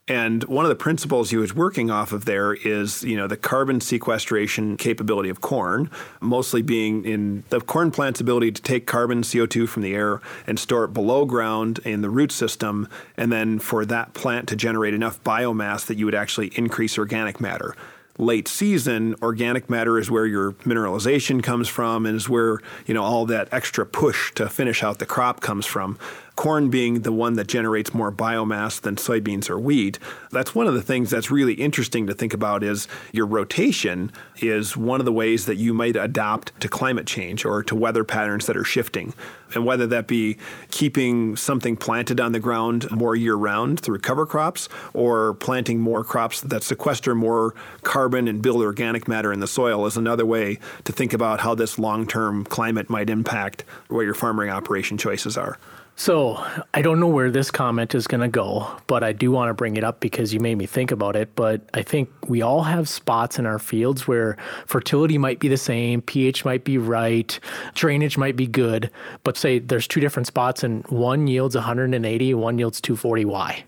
And 0.08 0.44
one 0.46 0.66
of 0.66 0.70
the 0.70 0.76
principles 0.76 1.30
he 1.30 1.38
was 1.38 1.56
working 1.56 1.90
off 1.90 2.12
of 2.12 2.26
there 2.26 2.54
is, 2.54 3.04
you 3.06 3.16
know, 3.16 3.26
the 3.26 3.38
carbon 3.38 3.80
sequestration 3.80 4.76
capability 4.76 5.30
of 5.30 5.40
corn, 5.40 5.90
mostly 6.20 6.62
being 6.62 7.06
in 7.06 7.44
the 7.50 7.62
corn 7.62 7.90
plant's 7.90 8.20
ability 8.20 8.52
to 8.52 8.62
take 8.62 8.86
carbon 8.86 9.22
CO2 9.22 9.70
from 9.70 9.82
the 9.82 9.96
air 9.96 10.20
and 10.46 10.60
store 10.60 10.84
it 10.84 10.94
below 10.94 11.24
ground 11.24 11.80
in 11.86 12.02
the 12.02 12.10
root 12.10 12.34
system, 12.34 12.90
and 13.16 13.32
then 13.32 13.60
for 13.60 13.86
that 13.86 14.14
plant 14.14 14.50
to 14.50 14.58
generate 14.58 14.94
enough 14.94 15.24
biomass 15.24 15.86
that 15.86 15.98
you 15.98 16.04
would 16.04 16.16
actually 16.16 16.48
increase 16.56 16.98
organic 16.98 17.40
matter 17.40 17.74
late 18.18 18.48
season, 18.48 19.16
organic 19.22 19.70
matter 19.70 19.98
is 19.98 20.12
where 20.12 20.26
your 20.26 20.54
mineralization 20.64 21.42
comes 21.42 21.68
from 21.68 22.06
and 22.06 22.16
is 22.16 22.30
where, 22.30 22.60
you 22.86 22.94
know, 22.94 23.04
all 23.04 23.26
that 23.26 23.48
extra 23.52 23.86
push 23.86 24.32
to 24.34 24.48
finish 24.50 24.84
out 24.84 25.00
the 25.00 25.06
crop 25.06 25.42
comes 25.42 25.66
from. 25.66 25.98
Corn 26.36 26.70
being 26.70 27.02
the 27.02 27.12
one 27.12 27.36
that 27.36 27.48
generates 27.48 27.94
more 27.94 28.12
biomass 28.12 28.82
than 28.82 28.96
soybeans 28.96 29.50
or 29.50 29.60
wheat. 29.60 30.00
That's 30.32 30.56
one 30.56 30.68
of 30.68 30.74
the 30.74 30.82
things 30.82 31.10
that's 31.10 31.30
really 31.30 31.54
interesting 31.54 32.08
to 32.08 32.14
think 32.14 32.34
about 32.34 32.64
is 32.64 32.88
your 33.12 33.28
rotation 33.28 34.12
is 34.38 34.76
one 34.76 35.00
of 35.00 35.06
the 35.06 35.12
ways 35.12 35.46
that 35.46 35.56
you 35.56 35.74
might 35.74 35.96
adapt 35.96 36.60
to 36.62 36.68
climate 36.68 37.06
change 37.06 37.46
or 37.46 37.62
to 37.64 37.76
weather 37.76 38.04
patterns 38.04 38.48
that 38.48 38.58
are 38.58 38.64
shifting. 38.64 39.14
And 39.54 39.66
whether 39.66 39.86
that 39.88 40.08
be 40.08 40.38
keeping 40.72 41.36
something 41.36 41.78
planted 41.78 42.20
on 42.20 42.32
the 42.32 42.40
ground 42.40 42.90
more 42.90 43.16
year 43.16 43.36
round 43.36 43.80
through 43.80 44.00
cover 44.00 44.26
crops 44.26 44.68
or 44.94 45.36
planting 45.36 45.80
more 45.80 46.04
crops 46.04 46.42
that 46.42 46.64
sequester 46.64 47.14
more 47.14 47.54
carbon 47.84 48.28
and 48.28 48.42
build 48.42 48.62
organic 48.62 49.08
matter 49.08 49.32
in 49.32 49.40
the 49.40 49.48
soil 49.48 49.86
is 49.86 49.96
another 49.96 50.26
way 50.26 50.58
to 50.86 50.92
think 50.92 51.14
about 51.14 51.42
how 51.42 51.54
this 51.54 51.78
long 51.78 52.08
term 52.08 52.44
climate 52.46 52.90
might 52.90 53.10
impact 53.10 53.64
what 53.90 54.02
your 54.02 54.16
farming 54.16 54.50
operation 54.50 54.98
choices 54.98 55.38
are. 55.38 55.60
So 55.96 56.44
I 56.74 56.82
don't 56.82 57.00
know 57.00 57.08
where 57.08 57.30
this 57.30 57.52
comment 57.52 57.94
is 57.94 58.08
going 58.08 58.22
to 58.22 58.28
go, 58.28 58.68
but 58.88 59.04
I 59.04 59.14
do 59.14 59.32
want 59.32 59.50
to 59.50 59.54
bring 59.54 59.78
it 59.78 59.84
up 59.84 60.00
because 60.00 60.34
you 60.34 60.40
made 60.40 60.56
me 60.56 60.66
think 60.66 60.92
about 60.92 61.16
it. 61.16 61.36
But 61.36 61.62
I 61.74 61.84
think 61.84 62.10
we 62.28 62.42
all 62.42 62.64
have 62.64 62.90
spots 62.90 63.38
in 63.38 63.46
our 63.46 63.60
fields 63.60 64.08
where 64.08 64.38
fertility 64.66 65.18
might 65.18 65.40
be 65.40 65.48
the 65.48 65.58
same, 65.58 66.02
pH 66.02 66.46
might 66.46 66.64
be 66.64 66.78
right, 66.78 67.40
drainage 67.76 68.18
might 68.18 68.36
be 68.36 68.48
good, 68.48 68.90
but 69.24 69.38
say 69.38 69.60
there's 69.60 69.88
two 69.88 70.00
different 70.00 70.28
spots 70.28 70.64
and 70.64 70.86
one 70.88 71.28
yields 71.28 71.56
180, 71.56 72.34
one 72.34 72.58
yields 72.58 72.82
240. 72.82 73.26
Why? 73.26 73.64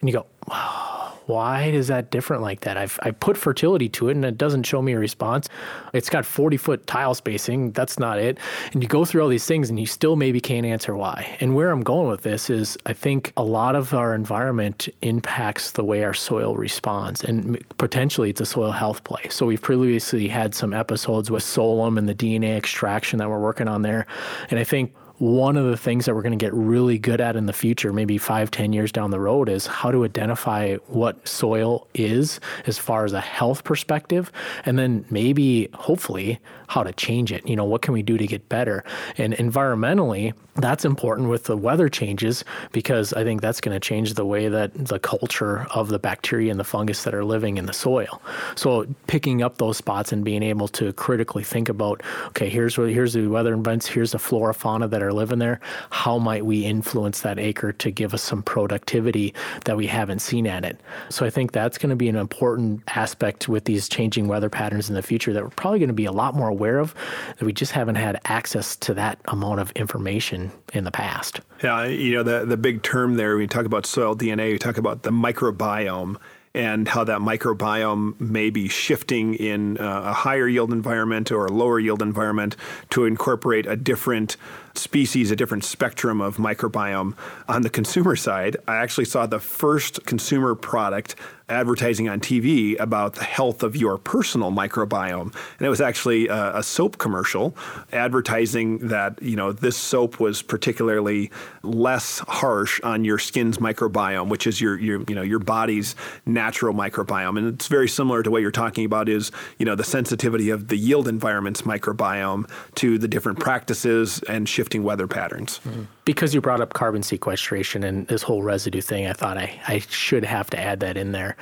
And 0.00 0.08
you 0.08 0.14
go, 0.14 0.26
wow 0.48 1.13
why 1.26 1.64
is 1.64 1.88
that 1.88 2.10
different 2.10 2.42
like 2.42 2.60
that? 2.60 2.76
I've 2.76 2.98
I 3.02 3.10
put 3.10 3.36
fertility 3.36 3.88
to 3.90 4.08
it 4.08 4.12
and 4.12 4.24
it 4.24 4.38
doesn't 4.38 4.64
show 4.64 4.82
me 4.82 4.92
a 4.92 4.98
response. 4.98 5.48
It's 5.92 6.10
got 6.10 6.24
40 6.24 6.56
foot 6.56 6.86
tile 6.86 7.14
spacing. 7.14 7.72
That's 7.72 7.98
not 7.98 8.18
it. 8.18 8.38
And 8.72 8.82
you 8.82 8.88
go 8.88 9.04
through 9.04 9.22
all 9.22 9.28
these 9.28 9.46
things 9.46 9.70
and 9.70 9.78
you 9.80 9.86
still 9.86 10.16
maybe 10.16 10.40
can't 10.40 10.66
answer 10.66 10.96
why. 10.96 11.36
And 11.40 11.54
where 11.54 11.70
I'm 11.70 11.82
going 11.82 12.08
with 12.08 12.22
this 12.22 12.50
is 12.50 12.76
I 12.86 12.92
think 12.92 13.32
a 13.36 13.44
lot 13.44 13.76
of 13.76 13.94
our 13.94 14.14
environment 14.14 14.88
impacts 15.02 15.72
the 15.72 15.84
way 15.84 16.04
our 16.04 16.14
soil 16.14 16.56
responds 16.56 17.24
and 17.24 17.62
potentially 17.78 18.30
it's 18.30 18.40
a 18.40 18.46
soil 18.46 18.72
health 18.72 19.04
play. 19.04 19.28
So 19.30 19.46
we've 19.46 19.62
previously 19.62 20.28
had 20.28 20.54
some 20.54 20.72
episodes 20.72 21.30
with 21.30 21.42
Solam 21.42 21.98
and 21.98 22.08
the 22.08 22.14
DNA 22.14 22.56
extraction 22.56 23.18
that 23.18 23.28
we're 23.28 23.40
working 23.40 23.68
on 23.68 23.82
there. 23.82 24.06
And 24.50 24.58
I 24.58 24.64
think 24.64 24.92
one 25.18 25.56
of 25.56 25.64
the 25.64 25.76
things 25.76 26.06
that 26.06 26.14
we're 26.14 26.22
going 26.22 26.36
to 26.36 26.44
get 26.44 26.52
really 26.54 26.98
good 26.98 27.20
at 27.20 27.36
in 27.36 27.46
the 27.46 27.52
future, 27.52 27.92
maybe 27.92 28.18
five, 28.18 28.50
ten 28.50 28.72
years 28.72 28.90
down 28.90 29.10
the 29.10 29.20
road, 29.20 29.48
is 29.48 29.66
how 29.66 29.90
to 29.90 30.04
identify 30.04 30.74
what 30.86 31.26
soil 31.26 31.86
is 31.94 32.40
as 32.66 32.78
far 32.78 33.04
as 33.04 33.12
a 33.12 33.20
health 33.20 33.64
perspective, 33.64 34.32
and 34.64 34.78
then 34.78 35.04
maybe, 35.10 35.68
hopefully, 35.74 36.40
how 36.68 36.82
to 36.82 36.92
change 36.92 37.32
it. 37.32 37.48
You 37.48 37.56
know, 37.56 37.64
what 37.64 37.82
can 37.82 37.94
we 37.94 38.02
do 38.02 38.18
to 38.18 38.26
get 38.26 38.48
better? 38.48 38.84
And 39.16 39.34
environmentally, 39.34 40.32
that's 40.56 40.84
important 40.84 41.28
with 41.28 41.44
the 41.44 41.56
weather 41.56 41.88
changes 41.88 42.44
because 42.70 43.12
I 43.12 43.24
think 43.24 43.40
that's 43.40 43.60
going 43.60 43.74
to 43.74 43.80
change 43.80 44.14
the 44.14 44.24
way 44.24 44.48
that 44.48 44.72
the 44.74 44.98
culture 44.98 45.66
of 45.74 45.88
the 45.88 45.98
bacteria 45.98 46.50
and 46.50 46.60
the 46.60 46.64
fungus 46.64 47.02
that 47.04 47.14
are 47.14 47.24
living 47.24 47.56
in 47.56 47.66
the 47.66 47.72
soil. 47.72 48.22
So 48.54 48.86
picking 49.08 49.42
up 49.42 49.58
those 49.58 49.76
spots 49.76 50.12
and 50.12 50.24
being 50.24 50.42
able 50.42 50.68
to 50.68 50.92
critically 50.92 51.42
think 51.42 51.68
about, 51.68 52.02
okay, 52.28 52.48
here's 52.48 52.76
here's 52.76 53.14
the 53.14 53.26
weather 53.26 53.54
events, 53.54 53.86
here's 53.86 54.12
the 54.12 54.18
flora 54.18 54.54
fauna 54.54 54.86
that 54.88 55.02
are 55.02 55.12
living 55.12 55.40
there. 55.40 55.60
How 55.90 56.18
might 56.18 56.46
we 56.46 56.64
influence 56.64 57.20
that 57.22 57.38
acre 57.38 57.72
to 57.72 57.90
give 57.90 58.14
us 58.14 58.22
some 58.22 58.42
productivity 58.42 59.34
that 59.64 59.76
we 59.76 59.88
haven't 59.88 60.20
seen 60.20 60.46
at 60.46 60.64
it? 60.64 60.80
So 61.08 61.26
I 61.26 61.30
think 61.30 61.50
that's 61.50 61.78
going 61.78 61.90
to 61.90 61.96
be 61.96 62.08
an 62.08 62.16
important 62.16 62.82
aspect 62.88 63.48
with 63.48 63.64
these 63.64 63.88
changing 63.88 64.28
weather 64.28 64.48
patterns 64.48 64.88
in 64.88 64.94
the 64.94 65.02
future 65.02 65.32
that 65.32 65.42
we're 65.42 65.50
probably 65.50 65.80
going 65.80 65.88
to 65.88 65.94
be 65.94 66.04
a 66.04 66.12
lot 66.12 66.34
more 66.34 66.52
aware 66.54 66.78
of 66.78 66.94
that 67.38 67.44
we 67.44 67.52
just 67.52 67.72
haven't 67.72 67.96
had 67.96 68.20
access 68.24 68.76
to 68.76 68.94
that 68.94 69.18
amount 69.26 69.60
of 69.60 69.70
information 69.72 70.52
in 70.72 70.84
the 70.84 70.90
past. 70.90 71.40
Yeah, 71.62 71.84
you 71.84 72.14
know, 72.14 72.22
the, 72.22 72.44
the 72.46 72.56
big 72.56 72.82
term 72.82 73.16
there, 73.16 73.32
when 73.34 73.42
you 73.42 73.48
talk 73.48 73.66
about 73.66 73.86
soil 73.86 74.16
DNA, 74.16 74.50
you 74.50 74.58
talk 74.58 74.78
about 74.78 75.02
the 75.02 75.10
microbiome 75.10 76.16
and 76.54 76.86
how 76.86 77.02
that 77.02 77.18
microbiome 77.18 78.18
may 78.20 78.48
be 78.48 78.68
shifting 78.68 79.34
in 79.34 79.76
uh, 79.78 80.02
a 80.04 80.12
higher 80.12 80.46
yield 80.46 80.72
environment 80.72 81.32
or 81.32 81.46
a 81.46 81.52
lower 81.52 81.80
yield 81.80 82.00
environment 82.00 82.56
to 82.90 83.04
incorporate 83.04 83.66
a 83.66 83.76
different 83.76 84.36
species, 84.78 85.30
a 85.30 85.36
different 85.36 85.64
spectrum 85.64 86.20
of 86.20 86.36
microbiome. 86.36 87.14
On 87.48 87.62
the 87.62 87.70
consumer 87.70 88.16
side, 88.16 88.56
I 88.66 88.76
actually 88.76 89.04
saw 89.04 89.26
the 89.26 89.38
first 89.38 90.04
consumer 90.06 90.54
product 90.54 91.16
advertising 91.48 92.08
on 92.08 92.20
TV 92.20 92.78
about 92.80 93.14
the 93.14 93.24
health 93.24 93.62
of 93.62 93.76
your 93.76 93.98
personal 93.98 94.50
microbiome. 94.50 95.34
And 95.58 95.66
it 95.66 95.68
was 95.68 95.80
actually 95.80 96.28
a, 96.28 96.56
a, 96.56 96.62
soap 96.62 96.96
commercial 96.96 97.54
advertising 97.92 98.88
that, 98.88 99.20
you 99.20 99.36
know, 99.36 99.52
this 99.52 99.76
soap 99.76 100.18
was 100.18 100.40
particularly 100.40 101.30
less 101.62 102.20
harsh 102.20 102.80
on 102.80 103.04
your 103.04 103.18
skin's 103.18 103.58
microbiome, 103.58 104.28
which 104.28 104.46
is 104.46 104.58
your, 104.58 104.78
your 104.80 105.04
you 105.06 105.14
know, 105.14 105.22
your 105.22 105.38
body's 105.38 105.94
natural 106.24 106.74
microbiome. 106.74 107.36
And 107.36 107.54
it's 107.54 107.68
very 107.68 107.88
similar 107.88 108.22
to 108.22 108.30
what 108.30 108.40
you're 108.40 108.50
talking 108.50 108.86
about 108.86 109.10
is, 109.10 109.30
you 109.58 109.66
know, 109.66 109.74
the 109.74 109.84
sensitivity 109.84 110.48
of 110.48 110.68
the 110.68 110.76
yield 110.76 111.08
environment's 111.08 111.62
microbiome 111.62 112.48
to 112.76 112.96
the 112.96 113.06
different 113.06 113.38
practices 113.38 114.22
and 114.28 114.48
shifts 114.48 114.63
shifting 114.64 114.82
weather 114.82 115.06
patterns. 115.06 115.60
Mm-hmm. 115.66 115.82
Because 116.06 116.34
you 116.34 116.40
brought 116.40 116.62
up 116.62 116.72
carbon 116.72 117.02
sequestration 117.02 117.84
and 117.84 118.06
this 118.06 118.22
whole 118.22 118.42
residue 118.42 118.80
thing, 118.80 119.06
I 119.06 119.12
thought 119.12 119.36
I, 119.36 119.60
I 119.68 119.80
should 119.80 120.24
have 120.24 120.48
to 120.50 120.58
add 120.58 120.80
that 120.80 120.96
in 120.96 121.12
there. 121.12 121.36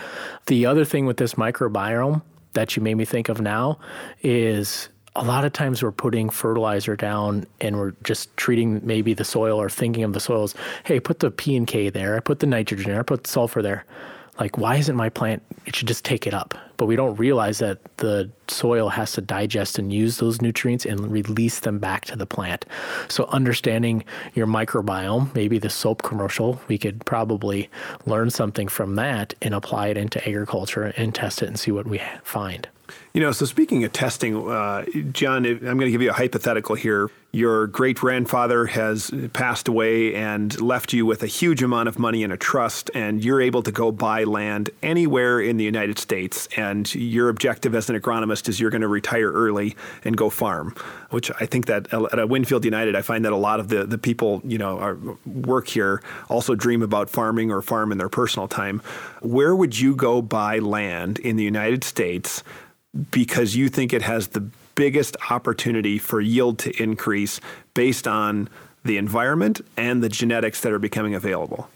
The 0.46 0.66
other 0.66 0.84
thing 0.84 1.06
with 1.06 1.18
this 1.18 1.34
microbiome 1.34 2.22
that 2.54 2.74
you 2.74 2.82
made 2.82 2.96
me 2.96 3.04
think 3.04 3.28
of 3.28 3.40
now 3.40 3.78
is 4.22 4.88
a 5.14 5.22
lot 5.22 5.44
of 5.44 5.52
times 5.52 5.84
we're 5.84 5.92
putting 5.92 6.30
fertilizer 6.30 6.96
down 6.96 7.46
and 7.60 7.76
we're 7.76 7.92
just 8.02 8.36
treating 8.36 8.84
maybe 8.84 9.14
the 9.14 9.24
soil 9.24 9.60
or 9.60 9.70
thinking 9.70 10.02
of 10.02 10.14
the 10.14 10.20
soil 10.20 10.42
as, 10.42 10.54
hey, 10.84 10.98
put 10.98 11.20
the 11.20 11.30
P 11.30 11.56
and 11.56 11.68
K 11.68 11.90
there, 11.90 12.16
I 12.16 12.20
put 12.20 12.40
the 12.40 12.46
nitrogen 12.46 12.90
there, 12.90 13.00
I 13.00 13.04
put 13.04 13.28
sulfur 13.28 13.62
there 13.62 13.84
like 14.38 14.58
why 14.58 14.76
isn't 14.76 14.96
my 14.96 15.08
plant 15.08 15.42
it 15.66 15.76
should 15.76 15.88
just 15.88 16.04
take 16.04 16.26
it 16.26 16.34
up. 16.34 16.54
But 16.76 16.86
we 16.86 16.96
don't 16.96 17.14
realize 17.16 17.58
that 17.58 17.78
the 17.98 18.28
soil 18.48 18.88
has 18.88 19.12
to 19.12 19.20
digest 19.20 19.78
and 19.78 19.92
use 19.92 20.16
those 20.18 20.42
nutrients 20.42 20.84
and 20.84 21.12
release 21.12 21.60
them 21.60 21.78
back 21.78 22.06
to 22.06 22.16
the 22.16 22.26
plant. 22.26 22.66
So 23.08 23.26
understanding 23.26 24.04
your 24.34 24.46
microbiome 24.46 25.34
maybe 25.34 25.58
the 25.58 25.70
soap 25.70 26.02
commercial 26.02 26.60
we 26.68 26.78
could 26.78 27.04
probably 27.04 27.70
learn 28.06 28.30
something 28.30 28.68
from 28.68 28.96
that 28.96 29.34
and 29.42 29.54
apply 29.54 29.88
it 29.88 29.96
into 29.96 30.26
agriculture 30.28 30.92
and 30.96 31.14
test 31.14 31.42
it 31.42 31.48
and 31.48 31.58
see 31.58 31.70
what 31.70 31.86
we 31.86 32.00
find 32.24 32.68
you 33.14 33.20
know, 33.20 33.32
so 33.32 33.44
speaking 33.44 33.84
of 33.84 33.92
testing, 33.92 34.48
uh, 34.48 34.84
Jon, 35.12 35.44
I'm 35.44 35.60
going 35.60 35.80
to 35.80 35.90
give 35.90 36.00
you 36.02 36.10
a 36.10 36.14
hypothetical 36.14 36.74
here. 36.74 37.10
Your 37.34 37.66
great 37.66 37.96
grandfather 37.96 38.66
has 38.66 39.10
passed 39.32 39.66
away 39.66 40.14
and 40.14 40.58
left 40.60 40.92
you 40.92 41.06
with 41.06 41.22
a 41.22 41.26
huge 41.26 41.62
amount 41.62 41.88
of 41.88 41.98
money 41.98 42.22
in 42.22 42.30
a 42.30 42.36
trust, 42.36 42.90
and 42.94 43.24
you're 43.24 43.40
able 43.40 43.62
to 43.62 43.72
go 43.72 43.90
buy 43.90 44.24
land 44.24 44.68
anywhere 44.82 45.40
in 45.40 45.56
the 45.56 45.64
United 45.64 45.98
States. 45.98 46.46
And 46.56 46.94
your 46.94 47.30
objective 47.30 47.74
as 47.74 47.88
an 47.88 47.98
agronomist 47.98 48.50
is 48.50 48.60
you're 48.60 48.70
going 48.70 48.82
to 48.82 48.88
retire 48.88 49.30
early 49.30 49.76
and 50.04 50.14
go 50.14 50.28
farm, 50.28 50.74
which 51.08 51.30
I 51.40 51.46
think 51.46 51.66
that 51.66 51.92
at 51.92 52.18
a 52.18 52.26
Winfield 52.26 52.66
United, 52.66 52.94
I 52.96 53.02
find 53.02 53.24
that 53.24 53.32
a 53.32 53.36
lot 53.36 53.60
of 53.60 53.68
the, 53.68 53.84
the 53.84 53.98
people, 53.98 54.42
you 54.44 54.58
know, 54.58 54.78
are, 54.78 54.98
work 55.24 55.68
here 55.68 56.02
also 56.28 56.54
dream 56.54 56.82
about 56.82 57.08
farming 57.08 57.50
or 57.50 57.62
farm 57.62 57.92
in 57.92 57.98
their 57.98 58.10
personal 58.10 58.46
time. 58.46 58.82
Where 59.20 59.56
would 59.56 59.78
you 59.78 59.96
go 59.96 60.20
buy 60.20 60.58
land 60.58 61.18
in 61.18 61.36
the 61.36 61.44
United 61.44 61.82
States? 61.82 62.42
Because 63.10 63.56
you 63.56 63.68
think 63.68 63.92
it 63.92 64.02
has 64.02 64.28
the 64.28 64.48
biggest 64.74 65.16
opportunity 65.30 65.98
for 65.98 66.20
yield 66.20 66.58
to 66.60 66.82
increase 66.82 67.40
based 67.74 68.06
on 68.06 68.48
the 68.84 68.96
environment 68.96 69.60
and 69.76 70.02
the 70.02 70.08
genetics 70.08 70.60
that 70.60 70.72
are 70.72 70.78
becoming 70.78 71.14
available? 71.14 71.68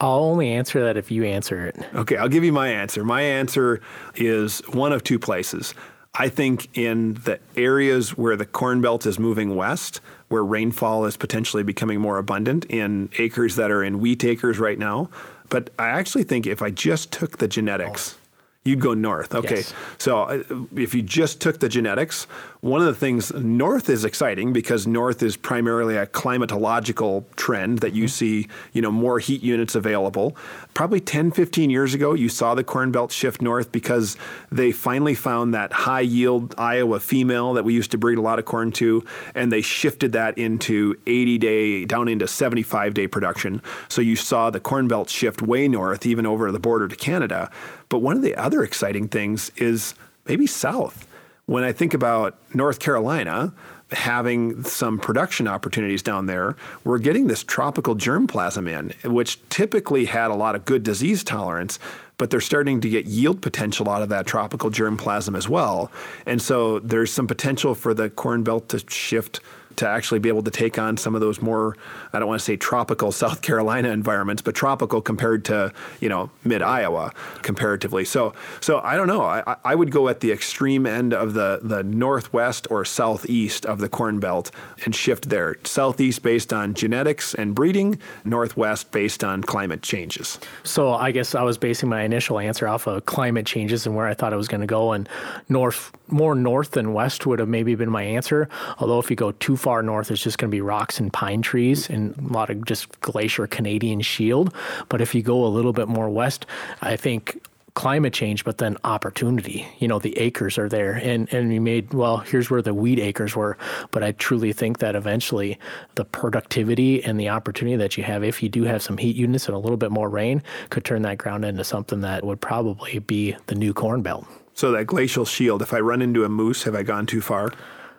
I'll 0.00 0.24
only 0.24 0.50
answer 0.50 0.82
that 0.84 0.96
if 0.96 1.10
you 1.10 1.24
answer 1.24 1.66
it. 1.66 1.76
Okay, 1.94 2.16
I'll 2.16 2.28
give 2.28 2.44
you 2.44 2.52
my 2.52 2.68
answer. 2.68 3.02
My 3.02 3.22
answer 3.22 3.80
is 4.14 4.60
one 4.72 4.92
of 4.92 5.02
two 5.02 5.18
places. 5.18 5.74
I 6.18 6.28
think 6.28 6.76
in 6.76 7.14
the 7.14 7.38
areas 7.56 8.16
where 8.16 8.36
the 8.36 8.46
Corn 8.46 8.80
Belt 8.80 9.06
is 9.06 9.18
moving 9.18 9.54
west, 9.54 10.00
where 10.28 10.44
rainfall 10.44 11.04
is 11.04 11.16
potentially 11.16 11.62
becoming 11.62 12.00
more 12.00 12.18
abundant 12.18 12.64
in 12.66 13.10
acres 13.18 13.56
that 13.56 13.70
are 13.70 13.84
in 13.84 14.00
wheat 14.00 14.24
acres 14.24 14.58
right 14.58 14.78
now. 14.78 15.10
But 15.48 15.70
I 15.78 15.88
actually 15.88 16.24
think 16.24 16.46
if 16.46 16.62
I 16.62 16.70
just 16.70 17.12
took 17.12 17.38
the 17.38 17.48
genetics, 17.48 18.14
oh 18.14 18.25
You'd 18.66 18.80
go 18.80 18.94
north. 18.94 19.34
Okay. 19.34 19.56
Yes. 19.56 19.74
So 19.98 20.22
uh, 20.22 20.42
if 20.74 20.94
you 20.94 21.02
just 21.02 21.40
took 21.40 21.60
the 21.60 21.68
genetics, 21.68 22.26
one 22.60 22.80
of 22.80 22.86
the 22.86 22.94
things 22.94 23.32
north 23.32 23.88
is 23.88 24.04
exciting 24.04 24.52
because 24.52 24.86
north 24.86 25.22
is 25.22 25.36
primarily 25.36 25.96
a 25.96 26.06
climatological 26.06 27.24
trend 27.36 27.78
that 27.78 27.92
you 27.92 28.04
mm-hmm. 28.04 28.08
see, 28.08 28.48
you 28.72 28.82
know, 28.82 28.90
more 28.90 29.20
heat 29.20 29.42
units 29.42 29.76
available. 29.76 30.36
Probably 30.74 31.00
10, 31.00 31.30
15 31.30 31.70
years 31.70 31.94
ago, 31.94 32.14
you 32.14 32.28
saw 32.28 32.54
the 32.56 32.64
Corn 32.64 32.90
Belt 32.90 33.12
shift 33.12 33.40
north 33.40 33.70
because 33.70 34.16
they 34.50 34.72
finally 34.72 35.14
found 35.14 35.54
that 35.54 35.72
high 35.72 36.00
yield 36.00 36.54
Iowa 36.58 36.98
female 36.98 37.54
that 37.54 37.64
we 37.64 37.72
used 37.72 37.92
to 37.92 37.98
breed 37.98 38.18
a 38.18 38.20
lot 38.20 38.38
of 38.38 38.44
corn 38.44 38.72
to, 38.72 39.04
and 39.34 39.52
they 39.52 39.62
shifted 39.62 40.12
that 40.12 40.36
into 40.36 40.96
80 41.06 41.38
day, 41.38 41.84
down 41.84 42.08
into 42.08 42.26
75 42.26 42.94
day 42.94 43.06
production. 43.06 43.62
So 43.88 44.02
you 44.02 44.16
saw 44.16 44.50
the 44.50 44.60
Corn 44.60 44.88
Belt 44.88 45.08
shift 45.08 45.40
way 45.40 45.68
north, 45.68 46.04
even 46.04 46.26
over 46.26 46.50
the 46.50 46.58
border 46.58 46.88
to 46.88 46.96
Canada. 46.96 47.50
But 47.88 47.98
one 48.00 48.16
of 48.16 48.22
the 48.22 48.34
other 48.56 48.64
exciting 48.64 49.06
things 49.08 49.50
is 49.56 49.94
maybe 50.26 50.46
south 50.46 51.06
when 51.46 51.62
I 51.62 51.72
think 51.72 51.94
about 51.94 52.36
North 52.54 52.80
Carolina, 52.80 53.54
having 53.92 54.64
some 54.64 54.98
production 54.98 55.46
opportunities 55.46 56.02
down 56.02 56.26
there, 56.26 56.56
we're 56.82 56.98
getting 56.98 57.28
this 57.28 57.44
tropical 57.44 57.94
germplasm 57.94 58.68
in, 58.68 59.12
which 59.12 59.38
typically 59.48 60.06
had 60.06 60.32
a 60.32 60.34
lot 60.34 60.56
of 60.56 60.64
good 60.64 60.82
disease 60.82 61.22
tolerance, 61.22 61.78
but 62.18 62.30
they're 62.30 62.40
starting 62.40 62.80
to 62.80 62.88
get 62.88 63.06
yield 63.06 63.42
potential 63.42 63.88
out 63.88 64.02
of 64.02 64.08
that 64.08 64.26
tropical 64.26 64.70
germplasm 64.70 65.36
as 65.36 65.48
well. 65.48 65.92
And 66.26 66.42
so 66.42 66.80
there's 66.80 67.12
some 67.12 67.28
potential 67.28 67.76
for 67.76 67.94
the 67.94 68.10
corn 68.10 68.42
belt 68.42 68.68
to 68.70 68.80
shift 68.90 69.38
to 69.76 69.88
actually 69.88 70.18
be 70.18 70.28
able 70.28 70.42
to 70.42 70.50
take 70.50 70.78
on 70.78 70.96
some 70.96 71.14
of 71.14 71.20
those 71.20 71.40
more 71.40 71.76
I 72.12 72.18
don't 72.18 72.28
want 72.28 72.40
to 72.40 72.44
say 72.44 72.56
tropical 72.56 73.12
South 73.26 73.42
Carolina 73.42 73.90
environments, 73.90 74.42
but 74.42 74.54
tropical 74.54 75.00
compared 75.00 75.44
to 75.46 75.72
you 76.00 76.08
know 76.08 76.30
mid 76.44 76.62
Iowa 76.62 77.12
comparatively. 77.42 78.04
So 78.04 78.34
so 78.60 78.80
I 78.80 78.96
don't 78.96 79.06
know. 79.06 79.22
I, 79.22 79.56
I 79.64 79.74
would 79.74 79.90
go 79.90 80.08
at 80.08 80.20
the 80.20 80.32
extreme 80.32 80.86
end 80.86 81.12
of 81.12 81.34
the 81.34 81.60
the 81.62 81.82
northwest 81.82 82.66
or 82.70 82.84
southeast 82.84 83.66
of 83.66 83.78
the 83.78 83.88
Corn 83.88 84.20
Belt 84.20 84.50
and 84.84 84.94
shift 84.94 85.28
there. 85.28 85.56
Southeast 85.64 86.22
based 86.22 86.52
on 86.52 86.74
genetics 86.74 87.34
and 87.34 87.54
breeding, 87.54 87.98
northwest 88.24 88.90
based 88.92 89.24
on 89.24 89.42
climate 89.42 89.82
changes. 89.82 90.38
So 90.64 90.92
I 90.92 91.10
guess 91.10 91.34
I 91.34 91.42
was 91.42 91.58
basing 91.58 91.88
my 91.88 92.02
initial 92.02 92.38
answer 92.38 92.68
off 92.68 92.86
of 92.86 93.06
climate 93.06 93.46
changes 93.46 93.86
and 93.86 93.94
where 93.94 94.06
I 94.06 94.14
thought 94.14 94.32
it 94.32 94.36
was 94.36 94.48
going 94.48 94.60
to 94.60 94.66
go, 94.66 94.92
and 94.92 95.08
north 95.48 95.92
more 96.08 96.34
north 96.34 96.72
than 96.72 96.92
west 96.92 97.26
would 97.26 97.38
have 97.38 97.48
maybe 97.48 97.74
been 97.74 97.90
my 97.90 98.02
answer. 98.02 98.48
Although 98.78 98.98
if 98.98 99.10
you 99.10 99.16
go 99.16 99.32
too 99.32 99.56
far 99.66 99.82
north, 99.82 100.12
is 100.12 100.22
just 100.22 100.38
going 100.38 100.48
to 100.48 100.54
be 100.54 100.60
rocks 100.60 101.00
and 101.00 101.12
pine 101.12 101.42
trees 101.42 101.90
and 101.90 102.16
a 102.18 102.32
lot 102.32 102.50
of 102.50 102.64
just 102.64 103.00
glacier 103.00 103.48
Canadian 103.48 104.00
shield. 104.00 104.54
But 104.88 105.00
if 105.00 105.12
you 105.12 105.24
go 105.24 105.44
a 105.44 105.48
little 105.48 105.72
bit 105.72 105.88
more 105.88 106.08
west, 106.08 106.46
I 106.82 106.94
think 106.94 107.44
climate 107.74 108.12
change, 108.12 108.44
but 108.44 108.58
then 108.58 108.76
opportunity. 108.84 109.66
You 109.80 109.88
know, 109.88 109.98
the 109.98 110.16
acres 110.18 110.56
are 110.56 110.68
there, 110.68 110.92
and 110.92 111.32
and 111.34 111.48
we 111.48 111.58
made 111.58 111.92
well. 111.92 112.18
Here's 112.18 112.48
where 112.48 112.62
the 112.62 112.74
wheat 112.74 113.00
acres 113.00 113.34
were, 113.34 113.58
but 113.90 114.04
I 114.04 114.12
truly 114.12 114.52
think 114.52 114.78
that 114.78 114.94
eventually 114.94 115.58
the 115.96 116.04
productivity 116.04 117.02
and 117.02 117.18
the 117.18 117.30
opportunity 117.30 117.76
that 117.76 117.96
you 117.96 118.04
have, 118.04 118.22
if 118.22 118.44
you 118.44 118.48
do 118.48 118.62
have 118.62 118.84
some 118.84 118.98
heat 118.98 119.16
units 119.16 119.48
and 119.48 119.56
a 119.56 119.58
little 119.58 119.76
bit 119.76 119.90
more 119.90 120.08
rain, 120.08 120.44
could 120.70 120.84
turn 120.84 121.02
that 121.02 121.18
ground 121.18 121.44
into 121.44 121.64
something 121.64 122.02
that 122.02 122.24
would 122.24 122.40
probably 122.40 123.00
be 123.00 123.34
the 123.46 123.56
new 123.56 123.74
corn 123.74 124.00
belt. 124.00 124.28
So 124.54 124.70
that 124.70 124.84
glacial 124.86 125.24
shield. 125.24 125.60
If 125.60 125.72
I 125.72 125.80
run 125.80 126.02
into 126.02 126.22
a 126.22 126.28
moose, 126.28 126.62
have 126.62 126.76
I 126.76 126.84
gone 126.84 127.06
too 127.06 127.20
far? 127.20 127.52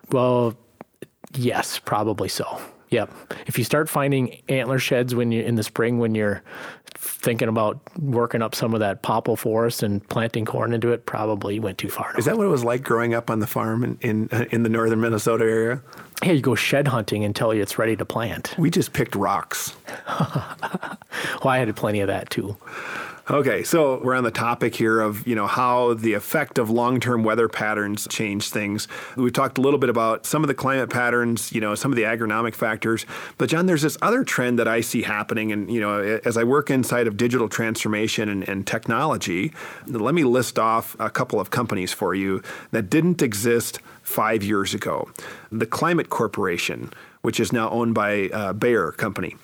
Well, 0.09 0.55
yes, 1.33 1.79
probably 1.79 2.29
so. 2.29 2.59
Yep. 2.89 3.11
If 3.47 3.57
you 3.57 3.63
start 3.63 3.89
finding 3.89 4.41
antler 4.47 4.79
sheds 4.79 5.13
when 5.13 5.31
you 5.31 5.43
in 5.43 5.55
the 5.55 5.63
spring 5.63 5.99
when 5.99 6.15
you're 6.15 6.41
thinking 6.95 7.47
about 7.47 7.79
working 7.99 8.41
up 8.41 8.55
some 8.55 8.73
of 8.73 8.79
that 8.79 9.01
popple 9.01 9.35
forest 9.35 9.83
and 9.83 10.07
planting 10.07 10.45
corn 10.45 10.73
into 10.73 10.91
it, 10.91 11.05
probably 11.05 11.59
went 11.59 11.77
too 11.77 11.89
far. 11.89 12.17
Is 12.17 12.25
that 12.25 12.37
what 12.37 12.45
it 12.45 12.49
was 12.49 12.63
like 12.63 12.83
growing 12.83 13.13
up 13.13 13.29
on 13.29 13.39
the 13.39 13.47
farm 13.47 13.83
in 13.83 13.97
in, 14.01 14.29
uh, 14.31 14.45
in 14.51 14.63
the 14.63 14.69
northern 14.69 15.01
Minnesota 15.01 15.43
area? 15.43 15.81
Yeah, 16.23 16.31
you 16.31 16.41
go 16.41 16.55
shed 16.55 16.87
hunting 16.87 17.25
until 17.25 17.51
it's 17.51 17.77
ready 17.77 17.95
to 17.97 18.05
plant. 18.05 18.55
We 18.57 18.69
just 18.69 18.93
picked 18.93 19.15
rocks. 19.15 19.75
well, 20.07 20.97
I 21.45 21.57
had 21.57 21.75
plenty 21.75 21.99
of 21.99 22.07
that 22.07 22.29
too. 22.29 22.55
Okay, 23.29 23.61
so 23.63 23.99
we're 24.01 24.15
on 24.15 24.23
the 24.23 24.31
topic 24.31 24.73
here 24.73 25.01
of 25.01 25.27
you 25.27 25.35
know 25.35 25.47
how 25.47 25.95
the 25.95 26.13
effect 26.13 26.57
of 26.57 26.69
long-term 26.69 27.25
weather 27.25 27.49
patterns 27.49 28.07
change 28.09 28.49
things. 28.51 28.87
We 29.17 29.31
talked 29.31 29.57
a 29.57 29.61
little 29.61 29.79
bit 29.79 29.89
about 29.89 30.25
some 30.25 30.45
of 30.45 30.47
the 30.47 30.53
climate 30.53 30.89
patterns, 30.89 31.51
you 31.51 31.59
know, 31.59 31.75
some 31.75 31.91
of 31.91 31.97
the 31.97 32.03
agronomic 32.03 32.55
factors. 32.55 33.05
But 33.37 33.49
Jon, 33.49 33.65
there's 33.65 33.81
this 33.81 33.97
other 34.01 34.23
trend 34.23 34.59
that 34.59 34.67
I 34.69 34.79
see 34.79 35.01
happening, 35.01 35.51
and 35.51 35.69
you 35.69 35.81
know, 35.81 35.99
as 36.23 36.37
I 36.37 36.45
work 36.45 36.69
inside 36.69 37.05
of 37.05 37.17
digital 37.17 37.49
transformation 37.49 38.29
and, 38.29 38.47
and 38.47 38.65
technology, 38.65 39.51
let 39.87 40.15
me 40.15 40.23
list 40.23 40.57
off 40.57 40.95
a 40.97 41.09
couple 41.09 41.41
of 41.41 41.49
companies 41.49 41.91
for 41.91 42.15
you 42.15 42.41
that 42.71 42.89
didn't 42.89 43.21
exist 43.21 43.81
five 44.03 44.41
years 44.41 44.73
ago. 44.73 45.11
The 45.51 45.65
Climate 45.65 46.09
Corporation, 46.09 46.93
which 47.23 47.41
is 47.41 47.51
now 47.51 47.69
owned 47.71 47.93
by 47.93 48.29
uh, 48.29 48.53
Bayer 48.53 48.93
Company. 48.93 49.35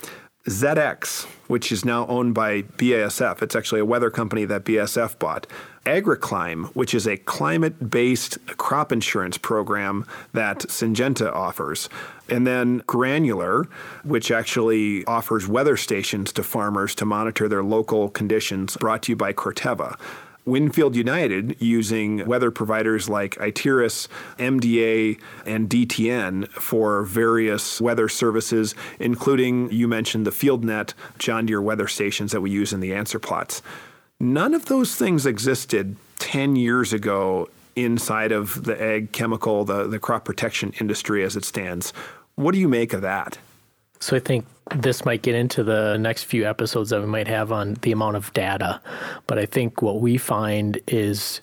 ZedX, 0.47 1.23
which 1.47 1.71
is 1.71 1.85
now 1.85 2.05
owned 2.07 2.33
by 2.33 2.63
BASF. 2.63 3.41
It's 3.41 3.55
actually 3.55 3.79
a 3.79 3.85
weather 3.85 4.09
company 4.09 4.43
that 4.45 4.65
BASF 4.65 5.17
bought. 5.17 5.47
AgriClime, 5.85 6.65
which 6.75 6.93
is 6.93 7.07
a 7.07 7.17
climate 7.17 7.89
based 7.89 8.37
crop 8.57 8.91
insurance 8.91 9.37
program 9.37 10.05
that 10.33 10.59
Syngenta 10.59 11.33
offers. 11.33 11.87
And 12.29 12.45
then 12.45 12.83
Granular, 12.87 13.67
which 14.03 14.31
actually 14.31 15.05
offers 15.05 15.47
weather 15.47 15.77
stations 15.77 16.33
to 16.33 16.43
farmers 16.43 16.93
to 16.95 17.05
monitor 17.05 17.47
their 17.47 17.63
local 17.63 18.09
conditions, 18.09 18.75
brought 18.77 19.03
to 19.03 19.13
you 19.13 19.15
by 19.15 19.31
Corteva. 19.31 19.97
Winfield 20.45 20.95
United, 20.95 21.55
using 21.61 22.25
weather 22.25 22.51
providers 22.51 23.07
like 23.07 23.35
Iteris, 23.35 24.07
MDA, 24.37 25.19
and 25.45 25.69
DTN 25.69 26.49
for 26.49 27.03
various 27.03 27.79
weather 27.79 28.09
services, 28.09 28.75
including 28.99 29.71
you 29.71 29.87
mentioned 29.87 30.25
the 30.27 30.31
FieldNet 30.31 30.93
John 31.17 31.45
Deere 31.45 31.61
weather 31.61 31.87
stations 31.87 32.31
that 32.31 32.41
we 32.41 32.51
use 32.51 32.73
in 32.73 32.79
the 32.79 32.93
answer 32.93 33.19
plots. 33.19 33.61
None 34.19 34.53
of 34.53 34.65
those 34.65 34.95
things 34.95 35.25
existed 35.25 35.95
10 36.19 36.55
years 36.55 36.93
ago 36.93 37.49
inside 37.75 38.31
of 38.31 38.65
the 38.65 38.81
ag 38.81 39.11
chemical, 39.11 39.65
the, 39.65 39.87
the 39.87 39.99
crop 39.99 40.25
protection 40.25 40.73
industry 40.79 41.23
as 41.23 41.35
it 41.35 41.45
stands. 41.45 41.91
What 42.35 42.53
do 42.53 42.59
you 42.59 42.67
make 42.67 42.93
of 42.93 43.01
that? 43.01 43.37
So 43.99 44.15
I 44.15 44.19
think 44.19 44.45
this 44.75 45.05
might 45.05 45.21
get 45.21 45.35
into 45.35 45.63
the 45.63 45.97
next 45.97 46.23
few 46.23 46.47
episodes 46.47 46.89
that 46.89 47.01
we 47.01 47.07
might 47.07 47.27
have 47.27 47.51
on 47.51 47.75
the 47.81 47.91
amount 47.91 48.15
of 48.15 48.33
data. 48.33 48.81
But 49.27 49.37
I 49.37 49.45
think 49.45 49.81
what 49.81 50.01
we 50.01 50.17
find 50.17 50.79
is 50.87 51.41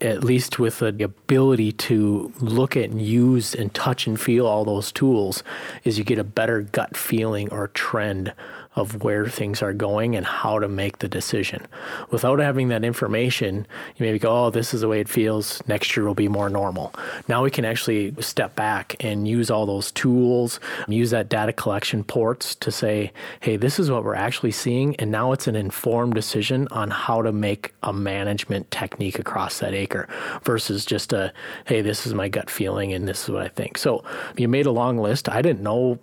at 0.00 0.24
least 0.24 0.58
with 0.58 0.80
the 0.80 1.04
ability 1.04 1.70
to 1.72 2.32
look 2.40 2.76
at 2.76 2.90
and 2.90 3.00
use 3.00 3.54
and 3.54 3.72
touch 3.72 4.06
and 4.06 4.20
feel 4.20 4.46
all 4.46 4.64
those 4.64 4.90
tools 4.90 5.44
is 5.84 5.96
you 5.96 6.04
get 6.04 6.18
a 6.18 6.24
better 6.24 6.62
gut 6.62 6.96
feeling 6.96 7.52
or 7.52 7.68
trend 7.68 8.32
of 8.74 9.02
where 9.02 9.26
things 9.26 9.62
are 9.62 9.72
going 9.72 10.16
and 10.16 10.24
how 10.24 10.58
to 10.58 10.68
make 10.68 10.98
the 10.98 11.08
decision. 11.08 11.66
Without 12.10 12.38
having 12.38 12.68
that 12.68 12.84
information, 12.84 13.66
you 13.96 14.06
maybe 14.06 14.18
go, 14.18 14.46
oh, 14.46 14.50
this 14.50 14.72
is 14.72 14.80
the 14.80 14.88
way 14.88 15.00
it 15.00 15.08
feels. 15.08 15.62
Next 15.68 15.94
year 15.96 16.06
will 16.06 16.14
be 16.14 16.28
more 16.28 16.48
normal. 16.48 16.94
Now 17.28 17.42
we 17.42 17.50
can 17.50 17.64
actually 17.64 18.14
step 18.20 18.54
back 18.54 18.96
and 19.00 19.28
use 19.28 19.50
all 19.50 19.66
those 19.66 19.92
tools, 19.92 20.58
use 20.88 21.10
that 21.10 21.28
data 21.28 21.52
collection 21.52 22.02
ports 22.02 22.54
to 22.56 22.70
say, 22.70 23.12
hey, 23.40 23.56
this 23.56 23.78
is 23.78 23.90
what 23.90 24.04
we're 24.04 24.14
actually 24.14 24.52
seeing. 24.52 24.96
And 24.96 25.10
now 25.10 25.32
it's 25.32 25.46
an 25.46 25.56
informed 25.56 26.14
decision 26.14 26.66
on 26.70 26.90
how 26.90 27.20
to 27.22 27.32
make 27.32 27.74
a 27.82 27.92
management 27.92 28.70
technique 28.70 29.18
across 29.18 29.58
that 29.58 29.74
acre 29.74 30.08
versus 30.44 30.86
just 30.86 31.12
a, 31.12 31.32
hey, 31.66 31.82
this 31.82 32.06
is 32.06 32.14
my 32.14 32.28
gut 32.28 32.48
feeling 32.48 32.92
and 32.92 33.06
this 33.06 33.24
is 33.24 33.30
what 33.30 33.42
I 33.42 33.48
think. 33.48 33.76
So 33.76 34.02
you 34.36 34.48
made 34.48 34.66
a 34.66 34.70
long 34.70 34.98
list. 34.98 35.28
I 35.28 35.42
didn't 35.42 35.62
know 35.62 35.98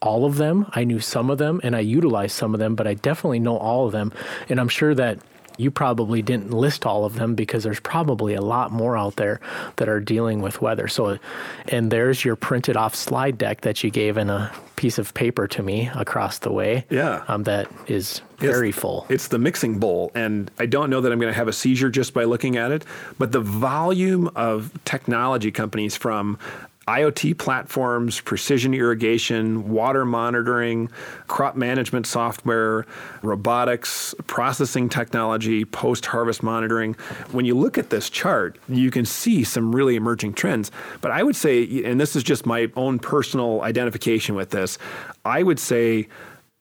all 0.00 0.24
of 0.24 0.36
them. 0.36 0.66
I 0.72 0.84
knew 0.84 1.00
some 1.00 1.30
of 1.30 1.38
them 1.38 1.60
and 1.62 1.74
I 1.74 1.80
utilized 1.80 2.36
some 2.36 2.54
of 2.54 2.60
them, 2.60 2.74
but 2.74 2.86
I 2.86 2.94
definitely 2.94 3.40
know 3.40 3.56
all 3.56 3.86
of 3.86 3.92
them. 3.92 4.12
And 4.48 4.60
I'm 4.60 4.68
sure 4.68 4.94
that 4.94 5.18
you 5.58 5.70
probably 5.72 6.22
didn't 6.22 6.52
list 6.52 6.86
all 6.86 7.04
of 7.04 7.16
them 7.16 7.34
because 7.34 7.64
there's 7.64 7.80
probably 7.80 8.34
a 8.34 8.40
lot 8.40 8.70
more 8.70 8.96
out 8.96 9.16
there 9.16 9.40
that 9.76 9.88
are 9.88 10.00
dealing 10.00 10.40
with 10.40 10.62
weather. 10.62 10.86
So, 10.86 11.18
and 11.66 11.90
there's 11.90 12.24
your 12.24 12.36
printed 12.36 12.76
off 12.76 12.94
slide 12.94 13.36
deck 13.36 13.62
that 13.62 13.82
you 13.82 13.90
gave 13.90 14.16
in 14.16 14.30
a 14.30 14.52
piece 14.76 14.98
of 14.98 15.12
paper 15.14 15.48
to 15.48 15.62
me 15.62 15.90
across 15.94 16.38
the 16.38 16.52
way. 16.52 16.86
Yeah. 16.90 17.24
Um, 17.26 17.42
that 17.42 17.68
is 17.88 18.22
very 18.36 18.68
it's, 18.68 18.78
full. 18.78 19.04
It's 19.08 19.28
the 19.28 19.38
mixing 19.38 19.80
bowl. 19.80 20.12
And 20.14 20.48
I 20.60 20.66
don't 20.66 20.90
know 20.90 21.00
that 21.00 21.10
I'm 21.10 21.18
going 21.18 21.32
to 21.32 21.36
have 21.36 21.48
a 21.48 21.52
seizure 21.52 21.90
just 21.90 22.14
by 22.14 22.22
looking 22.22 22.56
at 22.56 22.70
it, 22.70 22.84
but 23.18 23.32
the 23.32 23.40
volume 23.40 24.30
of 24.36 24.72
technology 24.84 25.50
companies 25.50 25.96
from 25.96 26.38
IoT 26.88 27.36
platforms, 27.36 28.18
precision 28.18 28.72
irrigation, 28.72 29.68
water 29.68 30.06
monitoring, 30.06 30.90
crop 31.26 31.54
management 31.54 32.06
software, 32.06 32.86
robotics, 33.20 34.14
processing 34.26 34.88
technology, 34.88 35.66
post 35.66 36.06
harvest 36.06 36.42
monitoring. 36.42 36.94
When 37.30 37.44
you 37.44 37.54
look 37.54 37.76
at 37.76 37.90
this 37.90 38.08
chart, 38.08 38.58
you 38.70 38.90
can 38.90 39.04
see 39.04 39.44
some 39.44 39.74
really 39.74 39.96
emerging 39.96 40.32
trends. 40.32 40.70
But 41.02 41.10
I 41.10 41.22
would 41.22 41.36
say, 41.36 41.84
and 41.84 42.00
this 42.00 42.16
is 42.16 42.22
just 42.22 42.46
my 42.46 42.72
own 42.74 42.98
personal 42.98 43.60
identification 43.60 44.34
with 44.34 44.48
this, 44.48 44.78
I 45.26 45.42
would 45.42 45.58
say 45.58 46.08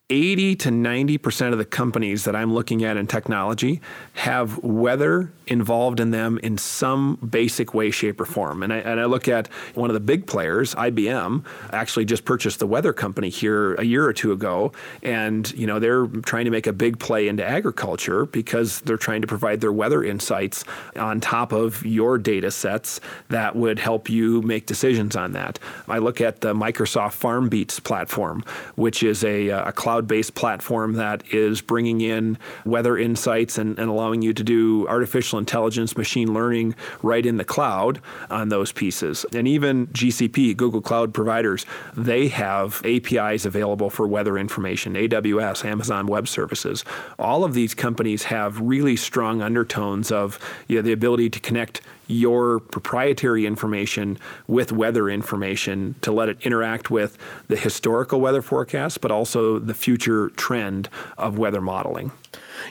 80 0.10 0.56
to 0.56 0.70
90% 0.70 1.52
of 1.52 1.58
the 1.58 1.66
companies 1.66 2.24
that 2.24 2.36
I'm 2.36 2.54
looking 2.54 2.86
at 2.86 2.96
in 2.96 3.08
technology 3.08 3.82
have 4.14 4.58
weather 4.64 5.34
involved 5.48 6.00
in 6.00 6.12
them 6.12 6.38
in 6.44 6.58
some 6.58 7.16
basic 7.16 7.74
way, 7.74 7.92
shape, 7.92 8.22
or 8.22 8.26
form. 8.26 8.64
And 8.64 8.72
I, 8.72 8.78
and 8.78 9.02
I 9.02 9.06
look 9.06 9.28
at 9.28 9.48
one 9.76 9.90
of 9.90 9.94
the 9.94 10.00
big 10.00 10.26
players, 10.26 10.74
IBM, 10.76 11.44
actually 11.74 12.06
just 12.06 12.24
purchased 12.24 12.60
the 12.60 12.68
weather 12.68 12.94
company 12.94 13.30
here 13.30 13.76
a 13.76 13.84
year 13.84 14.06
or 14.06 14.14
two 14.14 14.32
ago. 14.32 14.72
And, 15.04 15.52
you 15.54 15.68
know, 15.68 15.80
they're 15.80 16.08
trying 16.08 16.46
to 16.46 16.52
make 16.52 16.68
a 16.68 16.74
big 16.74 17.00
play 17.00 17.28
into 17.28 17.46
agriculture 17.46 18.26
because 18.26 18.80
they're 18.82 18.96
trying 18.96 19.22
to 19.22 19.28
provide 19.28 19.60
their 19.60 19.74
weather 19.74 20.06
insights 20.06 20.64
on 20.96 21.20
top 21.20 21.52
of 21.52 21.86
your 21.86 22.18
data 22.18 22.52
sets 22.52 23.02
that 23.28 23.58
would 23.58 23.80
help 23.80 24.10
you 24.10 24.42
make 24.42 24.68
decisions 24.68 25.18
on 25.18 25.34
that. 25.34 25.60
I 25.90 25.98
look 25.98 26.22
at 26.22 26.40
the 26.40 26.54
Microsoft 26.54 27.20
FarmBeats 27.20 27.84
platform, 27.84 28.44
which 28.76 29.04
is 29.04 29.24
a, 29.26 29.50
a 29.50 29.72
cloud 29.72 29.97
cloud 29.98 30.08
based 30.08 30.36
platform 30.36 30.94
that 30.94 31.24
is 31.34 31.60
bringing 31.60 32.02
in 32.02 32.38
weather 32.66 33.00
insights 33.00 33.58
and, 33.58 33.80
and 33.80 33.90
allowing 33.90 34.22
you 34.22 34.32
to 34.32 34.44
do 34.44 34.88
artificial 34.88 35.40
intelligence, 35.40 35.98
machine 35.98 36.36
learning 36.36 36.76
right 37.02 37.26
in 37.26 37.38
the 37.38 37.44
cloud 37.44 38.00
on 38.30 38.50
those 38.50 38.72
pieces. 38.72 39.26
And 39.34 39.48
even 39.48 39.88
GCP, 39.88 40.56
Google 40.56 40.82
Cloud 40.82 41.16
providers, 41.16 41.66
they 41.96 42.28
have 42.28 42.80
APIs 42.86 43.44
available 43.44 43.90
for 43.90 44.08
weather 44.08 44.38
information, 44.38 44.94
AWS, 44.94 45.66
Amazon 45.66 46.06
Web 46.06 46.28
Services. 46.28 46.86
All 47.18 47.44
of 47.44 47.56
these 47.56 47.74
companies 47.74 48.26
have 48.26 48.62
really 48.62 48.96
strong 48.96 49.42
undertones 49.42 50.12
of 50.12 50.38
you 50.68 50.76
know, 50.76 50.84
the 50.84 50.92
ability 50.94 51.32
to 51.32 51.40
connect 51.40 51.82
your 52.08 52.60
proprietary 52.60 53.46
information 53.46 54.18
with 54.48 54.72
weather 54.72 55.10
information 55.10 55.96
to 56.02 56.12
let 56.12 56.30
it 56.30 56.38
interact 56.42 56.90
with 56.90 57.18
the 57.48 57.56
historical 57.56 58.20
weather 58.20 58.42
forecast, 58.42 59.02
but 59.02 59.12
also 59.12 59.60
the 59.60 59.74
future 59.74 60.30
trend 60.32 60.90
of 61.18 61.38
weather 61.38 61.62
modeling. 61.62 62.12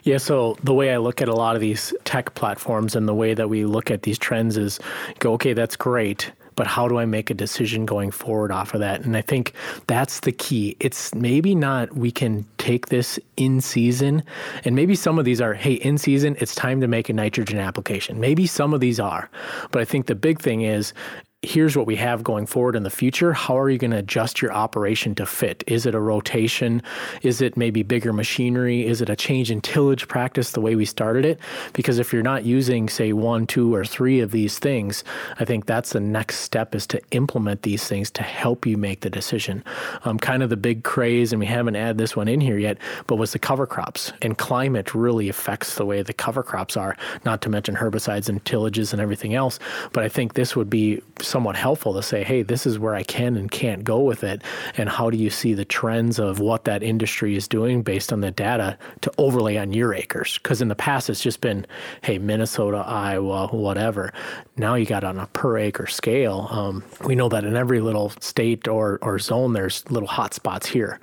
Yeah, 0.03 0.19
so 0.19 0.57
the 0.63 0.75
way 0.75 0.93
I 0.93 0.99
look 0.99 1.23
at 1.23 1.29
a 1.29 1.35
lot 1.35 1.55
of 1.55 1.61
these 1.61 1.95
tech 2.05 2.35
platforms 2.35 2.97
and 2.97 3.07
the 3.07 3.15
way 3.15 3.35
that 3.35 3.49
we 3.49 3.65
look 3.65 3.91
at 3.91 4.03
these 4.03 4.19
trends 4.19 4.57
is 4.57 4.81
go, 5.19 5.33
okay, 5.35 5.53
that's 5.53 5.77
great 5.77 6.33
but 6.57 6.67
how 6.67 6.89
do 6.89 6.99
I 6.99 7.05
make 7.05 7.31
a 7.31 7.35
decision 7.35 7.87
going 7.87 8.11
forward 8.11 8.51
off 8.51 8.75
of 8.75 8.81
that? 8.81 9.03
And 9.03 9.17
I 9.17 9.21
think 9.21 9.53
that's 9.87 10.21
the 10.21 10.33
key. 10.33 10.77
It's 10.81 11.15
maybe 11.15 11.55
not 11.55 11.95
we 11.95 12.11
can 12.11 12.45
take 12.59 12.89
this 12.89 13.19
in 13.37 13.61
season, 13.61 14.23
and 14.65 14.75
maybe 14.75 14.95
some 14.95 15.19
of 15.19 15.25
these 15.25 15.41
are, 15.41 15.55
hey, 15.55 15.75
in 15.75 15.99
season, 15.99 16.37
it's 16.41 16.55
time 16.55 16.81
to 16.81 16.89
make 16.89 17.09
a 17.09 17.13
nitrogen 17.13 17.59
application. 17.59 18.19
Maybe 18.19 18.47
some 18.47 18.75
of 18.75 18.81
these 18.81 18.99
are, 18.99 19.31
but 19.71 19.81
I 19.81 19.85
think 19.85 20.07
the 20.07 20.15
big 20.15 20.41
thing 20.41 20.63
is 20.63 20.93
here's 21.47 21.77
what 21.77 21.87
we 21.87 21.95
have 21.95 22.25
going 22.25 22.45
forward 22.45 22.75
in 22.75 22.83
the 22.83 22.91
future. 22.91 23.33
How 23.33 23.57
are 23.57 23.71
you 23.71 23.79
going 23.79 23.93
to 23.93 23.99
adjust 23.99 24.43
your 24.43 24.53
operation 24.53 25.15
to 25.15 25.27
fit? 25.27 25.63
Is 25.69 25.87
it 25.87 25.95
a 25.95 26.01
rotation? 26.01 26.83
Is 27.23 27.41
it 27.41 27.57
maybe 27.57 27.85
bigger 27.85 28.13
machinery? 28.13 28.85
Is 28.85 29.01
it 29.01 29.09
a 29.09 29.15
change 29.15 29.51
in 29.51 29.61
tillage 29.61 30.09
practice 30.09 30.51
the 30.51 30.61
way 30.61 30.75
we 30.75 30.85
started 30.85 31.25
it? 31.25 31.39
Because 31.73 32.01
if 32.01 32.13
you're 32.13 32.23
not 32.23 32.45
using, 32.45 32.89
say, 32.89 33.13
one, 33.13 33.47
two, 33.47 33.73
or 33.73 33.85
three 33.85 34.19
of 34.21 34.33
these 34.33 34.59
things, 34.59 35.05
I 35.39 35.45
think 35.45 35.67
that's 35.67 35.93
the 35.93 36.01
next 36.01 36.39
step 36.41 36.75
is 36.75 36.85
to 36.89 37.01
implement 37.13 37.63
these 37.63 37.87
things 37.87 38.11
to 38.13 38.25
help 38.25 38.67
you 38.67 38.77
make 38.77 39.03
the 39.03 39.11
decision. 39.11 39.63
Um, 40.05 40.19
kind 40.19 40.43
of 40.43 40.51
the 40.51 40.57
big 40.57 40.83
craze, 40.83 41.33
and 41.33 41.39
we 41.39 41.47
haven't 41.47 41.77
added 41.77 41.99
this 41.99 42.17
one 42.17 42.27
in 42.27 42.41
here 42.41 42.59
yet, 42.59 42.79
but 43.07 43.17
was 43.17 43.33
the 43.33 43.39
cover 43.39 43.67
crops. 43.67 44.13
And 44.21 44.37
climate 44.37 44.95
really 44.97 45.29
affects 45.29 45.77
the 45.77 45.87
way 45.87 46.03
the 46.03 46.13
cover 46.13 46.43
crops 46.43 46.77
are, 46.77 46.97
not 47.25 47.41
to 47.43 47.49
mention 47.49 47.77
herbicides 47.77 48.29
and 48.29 48.43
tillages 48.45 48.93
and 48.93 49.01
everything 49.01 49.35
else. 49.35 49.61
But 49.93 50.03
I 50.03 50.09
think 50.09 50.35
this 50.35 50.57
would 50.57 50.69
be 50.69 51.01
somewhat 51.37 51.55
helpful 51.55 51.93
to 51.93 52.03
say, 52.03 52.25
hey, 52.25 52.41
this 52.41 52.65
is 52.65 52.79
where 52.79 52.95
I 52.95 53.03
can 53.03 53.37
and 53.37 53.51
can't 53.51 53.85
go 53.85 54.01
with 54.01 54.25
it. 54.25 54.41
And 54.79 54.89
how 54.89 55.11
do 55.11 55.19
you 55.19 55.29
see 55.29 55.53
the 55.53 55.67
trends 55.67 56.19
of 56.19 56.41
what 56.41 56.65
that 56.65 56.83
industry 56.83 57.37
is 57.37 57.47
doing 57.47 57.83
based 57.83 58.11
on 58.11 58.23
the 58.23 58.31
data 58.31 58.79
to 59.03 59.13
overlay 59.19 59.59
on 59.59 59.75
your 59.75 59.93
acres? 59.93 60.39
Because 60.43 60.63
in 60.63 60.69
the 60.69 60.75
past, 60.75 61.11
it's 61.11 61.21
just 61.21 61.43
been, 61.43 61.67
hey, 62.01 62.17
Minnesota, 62.17 62.79
Iowa, 62.79 63.49
whatever. 63.49 64.15
Now 64.57 64.77
you 64.77 64.87
got 64.87 65.05
on 65.05 65.19
a 65.19 65.27
per 65.27 65.59
acre 65.59 65.87
scale. 65.87 66.49
Um, 66.51 66.83
we 67.05 67.15
know 67.15 67.29
that 67.29 67.45
in 67.45 67.55
every 67.55 67.83
little 67.83 68.09
state 68.21 68.67
or, 68.67 68.99
or 69.03 69.19
zone, 69.19 69.53
there's 69.53 69.85
little 69.91 70.09
hot 70.09 70.33
spots 70.33 70.67
here. 70.67 70.99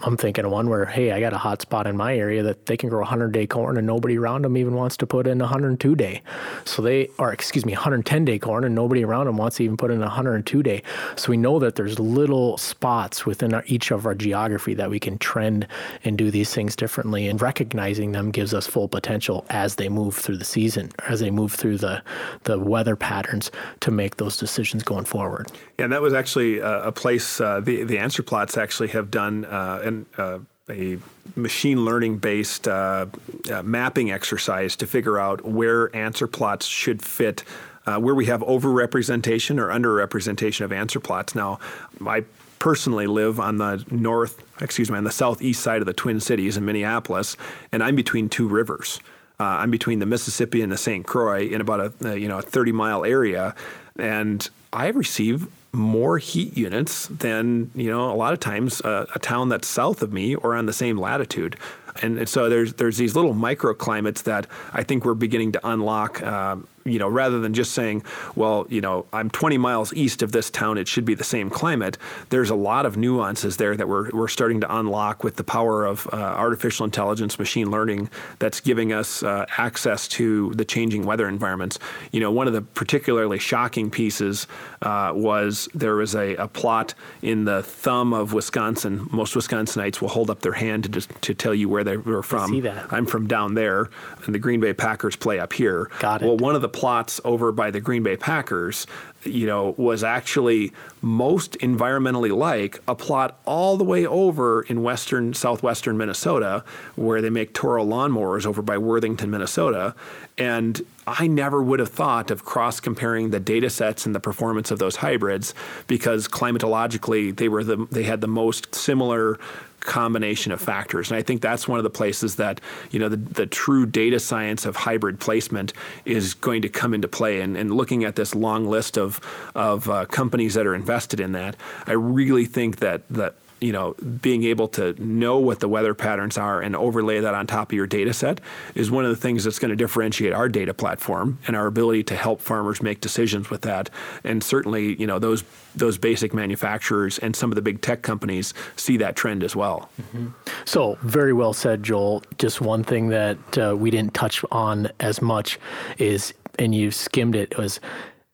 I'm 0.00 0.16
thinking 0.16 0.44
of 0.44 0.50
one 0.50 0.68
where, 0.68 0.84
hey, 0.84 1.12
I 1.12 1.20
got 1.20 1.32
a 1.32 1.38
hot 1.38 1.62
spot 1.62 1.86
in 1.86 1.96
my 1.96 2.16
area 2.16 2.42
that 2.42 2.66
they 2.66 2.76
can 2.76 2.90
grow 2.90 3.00
100 3.00 3.32
day 3.32 3.46
corn 3.46 3.78
and 3.78 3.86
nobody 3.86 4.18
around 4.18 4.42
them 4.42 4.56
even 4.56 4.74
wants 4.74 4.96
to 4.98 5.06
put 5.06 5.26
in 5.26 5.38
102 5.38 5.94
day. 5.96 6.22
So 6.64 6.82
they, 6.82 7.08
or 7.18 7.32
excuse 7.32 7.64
me, 7.64 7.72
110 7.72 8.24
day 8.26 8.38
corn 8.38 8.64
and 8.64 8.74
nobody 8.74 9.04
around 9.04 9.26
them 9.26 9.38
wants 9.38 9.56
to 9.56 9.64
even 9.64 9.76
put 9.78 9.90
in 9.90 10.00
102 10.00 10.62
day. 10.62 10.82
So 11.16 11.30
we 11.30 11.38
know 11.38 11.58
that 11.60 11.76
there's 11.76 11.98
little 11.98 12.58
spots 12.58 13.24
within 13.24 13.54
our, 13.54 13.64
each 13.66 13.90
of 13.90 14.04
our 14.04 14.14
geography 14.14 14.74
that 14.74 14.90
we 14.90 15.00
can 15.00 15.16
trend 15.16 15.66
and 16.04 16.18
do 16.18 16.30
these 16.30 16.52
things 16.52 16.76
differently. 16.76 17.26
And 17.26 17.40
recognizing 17.40 18.12
them 18.12 18.30
gives 18.30 18.52
us 18.52 18.66
full 18.66 18.88
potential 18.88 19.46
as 19.48 19.76
they 19.76 19.88
move 19.88 20.14
through 20.14 20.36
the 20.36 20.44
season, 20.44 20.90
as 21.08 21.20
they 21.20 21.30
move 21.30 21.54
through 21.54 21.78
the, 21.78 22.02
the 22.44 22.58
weather 22.58 22.96
patterns 22.96 23.50
to 23.80 23.90
make 23.90 24.16
those 24.16 24.36
decisions 24.36 24.82
going 24.82 25.06
forward. 25.06 25.50
Yeah, 25.78 25.84
and 25.84 25.92
that 25.94 26.02
was 26.02 26.12
actually 26.12 26.58
a, 26.58 26.88
a 26.88 26.92
place, 26.92 27.40
uh, 27.40 27.60
the, 27.60 27.84
the 27.84 27.98
answer 27.98 28.22
plots 28.22 28.58
actually 28.58 28.88
have 28.88 29.10
done. 29.10 29.46
Uh, 29.46 29.80
an, 29.86 30.06
uh, 30.18 30.38
a 30.68 30.98
machine 31.36 31.84
learning 31.84 32.18
based 32.18 32.66
uh, 32.66 33.06
uh, 33.52 33.62
mapping 33.62 34.10
exercise 34.10 34.76
to 34.76 34.86
figure 34.86 35.18
out 35.18 35.44
where 35.44 35.94
answer 35.94 36.26
plots 36.26 36.66
should 36.66 37.02
fit. 37.02 37.44
Uh, 37.86 38.00
where 38.00 38.16
we 38.16 38.26
have 38.26 38.40
overrepresentation 38.40 39.60
or 39.60 39.68
underrepresentation 39.68 40.62
of 40.62 40.72
answer 40.72 40.98
plots. 40.98 41.36
Now, 41.36 41.60
I 42.04 42.24
personally 42.58 43.06
live 43.06 43.38
on 43.38 43.58
the 43.58 43.84
north, 43.92 44.42
excuse 44.60 44.90
me, 44.90 44.98
on 44.98 45.04
the 45.04 45.12
southeast 45.12 45.62
side 45.62 45.82
of 45.82 45.86
the 45.86 45.92
Twin 45.92 46.18
Cities 46.18 46.56
in 46.56 46.64
Minneapolis, 46.64 47.36
and 47.70 47.84
I'm 47.84 47.94
between 47.94 48.28
two 48.28 48.48
rivers. 48.48 48.98
Uh, 49.38 49.44
I'm 49.44 49.70
between 49.70 50.00
the 50.00 50.06
Mississippi 50.06 50.62
and 50.62 50.72
the 50.72 50.76
St. 50.76 51.06
Croix 51.06 51.46
in 51.46 51.60
about 51.60 51.80
a, 51.80 52.08
a 52.08 52.16
you 52.16 52.26
know 52.26 52.38
a 52.38 52.42
30 52.42 52.72
mile 52.72 53.04
area, 53.04 53.54
and 53.98 54.48
I 54.72 54.88
receive 54.88 55.46
more 55.76 56.18
heat 56.18 56.56
units 56.56 57.06
than 57.08 57.70
you 57.74 57.90
know 57.90 58.10
a 58.10 58.16
lot 58.16 58.32
of 58.32 58.40
times 58.40 58.80
uh, 58.80 59.06
a 59.14 59.18
town 59.18 59.48
that's 59.50 59.68
south 59.68 60.02
of 60.02 60.12
me 60.12 60.34
or 60.34 60.54
on 60.54 60.66
the 60.66 60.72
same 60.72 60.98
latitude. 60.98 61.56
And 62.02 62.28
so 62.28 62.48
there's 62.48 62.74
there's 62.74 62.96
these 62.96 63.14
little 63.14 63.34
microclimates 63.34 64.24
that 64.24 64.46
I 64.72 64.82
think 64.82 65.04
we're 65.04 65.14
beginning 65.14 65.52
to 65.52 65.68
unlock 65.68 66.22
uh, 66.22 66.56
you 66.86 66.98
know, 66.98 67.08
rather 67.08 67.40
than 67.40 67.54
just 67.54 67.72
saying, 67.72 68.02
well, 68.34 68.66
you 68.68 68.80
know, 68.80 69.06
I'm 69.12 69.30
20 69.30 69.58
miles 69.58 69.92
east 69.94 70.22
of 70.22 70.32
this 70.32 70.50
town, 70.50 70.78
it 70.78 70.88
should 70.88 71.04
be 71.04 71.14
the 71.14 71.24
same 71.24 71.50
climate. 71.50 71.98
There's 72.30 72.50
a 72.50 72.54
lot 72.54 72.86
of 72.86 72.96
nuances 72.96 73.56
there 73.56 73.76
that 73.76 73.88
we're, 73.88 74.10
we're 74.10 74.28
starting 74.28 74.60
to 74.60 74.76
unlock 74.76 75.24
with 75.24 75.36
the 75.36 75.44
power 75.44 75.84
of 75.84 76.08
uh, 76.12 76.16
artificial 76.16 76.84
intelligence, 76.84 77.38
machine 77.38 77.70
learning 77.70 78.10
that's 78.38 78.60
giving 78.60 78.92
us 78.92 79.22
uh, 79.22 79.46
access 79.58 80.08
to 80.08 80.52
the 80.54 80.64
changing 80.64 81.04
weather 81.04 81.28
environments. 81.28 81.78
You 82.12 82.20
know, 82.20 82.30
one 82.30 82.46
of 82.46 82.52
the 82.52 82.62
particularly 82.62 83.38
shocking 83.38 83.90
pieces 83.90 84.46
uh, 84.82 85.12
was 85.14 85.68
there 85.74 85.96
was 85.96 86.14
a, 86.14 86.34
a, 86.36 86.48
plot 86.48 86.94
in 87.22 87.44
the 87.44 87.62
thumb 87.62 88.12
of 88.12 88.32
Wisconsin. 88.32 89.08
Most 89.10 89.34
Wisconsinites 89.34 90.00
will 90.00 90.08
hold 90.08 90.30
up 90.30 90.40
their 90.40 90.52
hand 90.52 90.84
to 90.84 90.88
just 90.88 91.10
to 91.22 91.34
tell 91.34 91.54
you 91.54 91.68
where 91.68 91.84
they 91.84 91.96
were 91.96 92.22
from. 92.22 92.50
I 92.50 92.54
see 92.54 92.60
that. 92.60 92.92
I'm 92.92 93.06
from 93.06 93.26
down 93.26 93.54
there, 93.54 93.90
and 94.24 94.34
the 94.34 94.38
Green 94.38 94.60
Bay 94.60 94.72
Packers 94.72 95.16
play 95.16 95.38
up 95.38 95.52
here. 95.52 95.90
Got 95.98 96.22
it. 96.22 96.26
Well, 96.26 96.36
one 96.36 96.54
of 96.54 96.62
the 96.62 96.68
plots 96.76 97.22
over 97.24 97.52
by 97.52 97.70
the 97.70 97.80
Green 97.80 98.02
Bay 98.02 98.18
Packers, 98.18 98.86
you 99.24 99.46
know, 99.46 99.74
was 99.78 100.04
actually 100.04 100.72
most 101.00 101.52
environmentally 101.60 102.36
like 102.36 102.82
a 102.86 102.94
plot 102.94 103.40
all 103.46 103.78
the 103.78 103.84
way 103.84 104.06
over 104.06 104.60
in 104.60 104.82
western, 104.82 105.32
southwestern 105.32 105.96
Minnesota, 105.96 106.62
where 106.94 107.22
they 107.22 107.30
make 107.30 107.54
Toro 107.54 107.82
lawnmowers 107.82 108.44
over 108.44 108.60
by 108.60 108.76
Worthington, 108.76 109.30
Minnesota. 109.30 109.94
And 110.36 110.82
I 111.06 111.26
never 111.26 111.62
would 111.62 111.80
have 111.80 111.88
thought 111.88 112.30
of 112.30 112.44
cross 112.44 112.78
comparing 112.78 113.30
the 113.30 113.40
data 113.40 113.70
sets 113.70 114.04
and 114.04 114.14
the 114.14 114.20
performance 114.20 114.70
of 114.70 114.78
those 114.78 114.96
hybrids 114.96 115.54
because 115.86 116.28
climatologically 116.28 117.34
they 117.34 117.48
were 117.48 117.64
the 117.64 117.86
they 117.90 118.02
had 118.02 118.20
the 118.20 118.28
most 118.28 118.74
similar 118.74 119.38
combination 119.80 120.52
of 120.52 120.60
factors. 120.60 121.10
And 121.10 121.18
I 121.18 121.22
think 121.22 121.40
that's 121.40 121.68
one 121.68 121.78
of 121.78 121.84
the 121.84 121.90
places 121.90 122.36
that, 122.36 122.60
you 122.90 122.98
know, 122.98 123.08
the, 123.08 123.16
the 123.16 123.46
true 123.46 123.86
data 123.86 124.18
science 124.18 124.66
of 124.66 124.76
hybrid 124.76 125.20
placement 125.20 125.72
is 126.04 126.34
going 126.34 126.62
to 126.62 126.68
come 126.68 126.94
into 126.94 127.08
play. 127.08 127.40
And, 127.40 127.56
and 127.56 127.74
looking 127.74 128.04
at 128.04 128.16
this 128.16 128.34
long 128.34 128.66
list 128.66 128.98
of, 128.98 129.20
of 129.54 129.88
uh, 129.88 130.06
companies 130.06 130.54
that 130.54 130.66
are 130.66 130.74
invested 130.74 131.20
in 131.20 131.32
that, 131.32 131.56
I 131.86 131.92
really 131.92 132.46
think 132.46 132.76
that, 132.76 133.02
that 133.10 133.34
you 133.60 133.72
know, 133.72 133.94
being 133.94 134.44
able 134.44 134.68
to 134.68 134.94
know 135.02 135.38
what 135.38 135.60
the 135.60 135.68
weather 135.68 135.94
patterns 135.94 136.36
are 136.36 136.60
and 136.60 136.76
overlay 136.76 137.20
that 137.20 137.34
on 137.34 137.46
top 137.46 137.72
of 137.72 137.76
your 137.76 137.86
data 137.86 138.12
set 138.12 138.40
is 138.74 138.90
one 138.90 139.04
of 139.04 139.10
the 139.10 139.16
things 139.16 139.44
that's 139.44 139.58
going 139.58 139.70
to 139.70 139.76
differentiate 139.76 140.32
our 140.32 140.48
data 140.48 140.74
platform 140.74 141.38
and 141.46 141.56
our 141.56 141.66
ability 141.66 142.02
to 142.04 142.16
help 142.16 142.40
farmers 142.40 142.82
make 142.82 143.00
decisions 143.00 143.48
with 143.48 143.62
that. 143.62 143.88
And 144.24 144.42
certainly, 144.42 145.00
you 145.00 145.06
know, 145.06 145.18
those 145.18 145.44
those 145.74 145.98
basic 145.98 146.32
manufacturers 146.32 147.18
and 147.18 147.36
some 147.36 147.50
of 147.50 147.56
the 147.56 147.62
big 147.62 147.82
tech 147.82 148.02
companies 148.02 148.54
see 148.76 148.96
that 148.96 149.14
trend 149.14 149.44
as 149.44 149.54
well. 149.54 149.90
Mm-hmm. 150.00 150.28
So, 150.64 150.98
very 151.02 151.32
well 151.32 151.52
said, 151.52 151.82
Joel. 151.82 152.22
Just 152.38 152.60
one 152.60 152.82
thing 152.82 153.08
that 153.08 153.58
uh, 153.58 153.76
we 153.76 153.90
didn't 153.90 154.14
touch 154.14 154.44
on 154.50 154.88
as 155.00 155.20
much 155.20 155.58
is, 155.98 156.32
and 156.58 156.74
you 156.74 156.90
skimmed 156.90 157.36
it, 157.36 157.56
was 157.58 157.80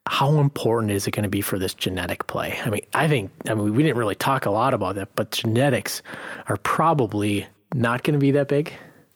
how 0.07 0.39
important 0.41 0.91
is 0.93 1.07
it 1.07 1.13
going 1.13 1.23
to 1.23 1.29
be 1.29 1.41
for 1.41 1.59
this 1.59 1.75
genetic 1.75 2.27
play? 2.27 2.59
I 2.65 2.71
mean, 2.71 2.83
I 2.93 3.07
think, 3.07 3.31
I 3.49 3.55
mean, 3.55 3.75
we 3.75 3.83
didn't 3.83 3.99
really 3.99 4.15
talk 4.15 4.47
a 4.47 4.51
lot 4.51 4.75
about 4.75 4.97
that, 4.97 5.15
but 5.15 5.31
genetics 5.31 6.03
are 6.49 6.57
probably 6.57 7.47
not 7.75 8.03
going 8.03 8.15
to 8.15 8.19
be 8.19 8.33
that 8.33 8.49
big. 8.49 8.73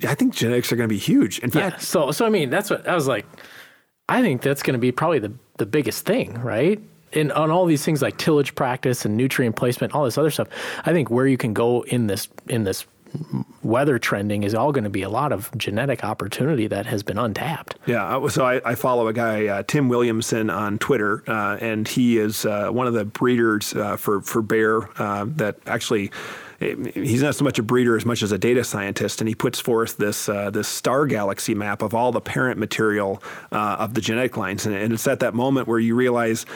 I 0.06 0.14
think 0.14 0.34
genetics 0.34 0.70
are 0.72 0.76
going 0.76 0.88
to 0.88 0.94
be 0.94 0.98
huge. 0.98 1.40
In 1.40 1.50
fact, 1.50 1.76
yeah, 1.76 1.80
so, 1.80 2.10
so 2.12 2.24
I 2.24 2.28
mean, 2.30 2.50
that's 2.50 2.70
what 2.70 2.86
I 2.86 2.94
was 2.94 3.08
like, 3.08 3.26
I 4.08 4.22
think 4.22 4.42
that's 4.42 4.62
going 4.62 4.74
to 4.74 4.78
be 4.78 4.92
probably 4.92 5.18
the, 5.18 5.32
the 5.58 5.66
biggest 5.66 6.06
thing, 6.06 6.34
right? 6.40 6.80
And 7.12 7.32
on 7.32 7.50
all 7.50 7.66
these 7.66 7.84
things 7.84 8.02
like 8.02 8.16
tillage 8.18 8.54
practice 8.54 9.04
and 9.04 9.16
nutrient 9.16 9.56
placement, 9.56 9.94
all 9.94 10.04
this 10.04 10.18
other 10.18 10.30
stuff, 10.30 10.48
I 10.84 10.92
think 10.92 11.10
where 11.10 11.26
you 11.26 11.36
can 11.36 11.52
go 11.52 11.82
in 11.82 12.06
this, 12.06 12.28
in 12.48 12.64
this 12.64 12.86
weather 13.62 13.98
trending 13.98 14.42
is 14.42 14.54
all 14.54 14.72
going 14.72 14.84
to 14.84 14.90
be 14.90 15.02
a 15.02 15.08
lot 15.08 15.32
of 15.32 15.50
genetic 15.56 16.04
opportunity 16.04 16.66
that 16.66 16.86
has 16.86 17.02
been 17.02 17.18
untapped. 17.18 17.76
Yeah, 17.86 18.26
so 18.28 18.44
I, 18.44 18.60
I 18.64 18.74
follow 18.74 19.08
a 19.08 19.12
guy, 19.12 19.46
uh, 19.46 19.62
Tim 19.64 19.88
Williamson, 19.88 20.50
on 20.50 20.78
Twitter, 20.78 21.22
uh, 21.26 21.58
and 21.60 21.86
he 21.86 22.18
is 22.18 22.46
uh, 22.46 22.70
one 22.70 22.86
of 22.86 22.94
the 22.94 23.04
breeders 23.04 23.74
uh, 23.74 23.96
for 23.96 24.20
for 24.20 24.42
Bayer 24.42 24.88
uh, 25.00 25.26
that 25.28 25.56
actually 25.66 26.10
he's 26.58 27.22
not 27.22 27.34
so 27.34 27.44
much 27.44 27.58
a 27.58 27.62
breeder 27.62 27.96
as 27.96 28.06
much 28.06 28.22
as 28.22 28.32
a 28.32 28.38
data 28.38 28.64
scientist, 28.64 29.20
and 29.20 29.28
he 29.28 29.34
puts 29.34 29.60
forth 29.60 29.96
this 29.96 30.28
uh, 30.28 30.50
this 30.50 30.68
star 30.68 31.06
galaxy 31.06 31.54
map 31.54 31.82
of 31.82 31.94
all 31.94 32.12
the 32.12 32.20
parent 32.20 32.58
material 32.58 33.22
uh, 33.52 33.76
of 33.78 33.94
the 33.94 34.00
genetic 34.00 34.36
lines, 34.36 34.66
and, 34.66 34.74
it's 34.92 35.06
at 35.06 35.20
that 35.20 35.34
moment 35.34 35.68
where 35.68 35.78
you 35.78 35.94
realize 35.94 36.46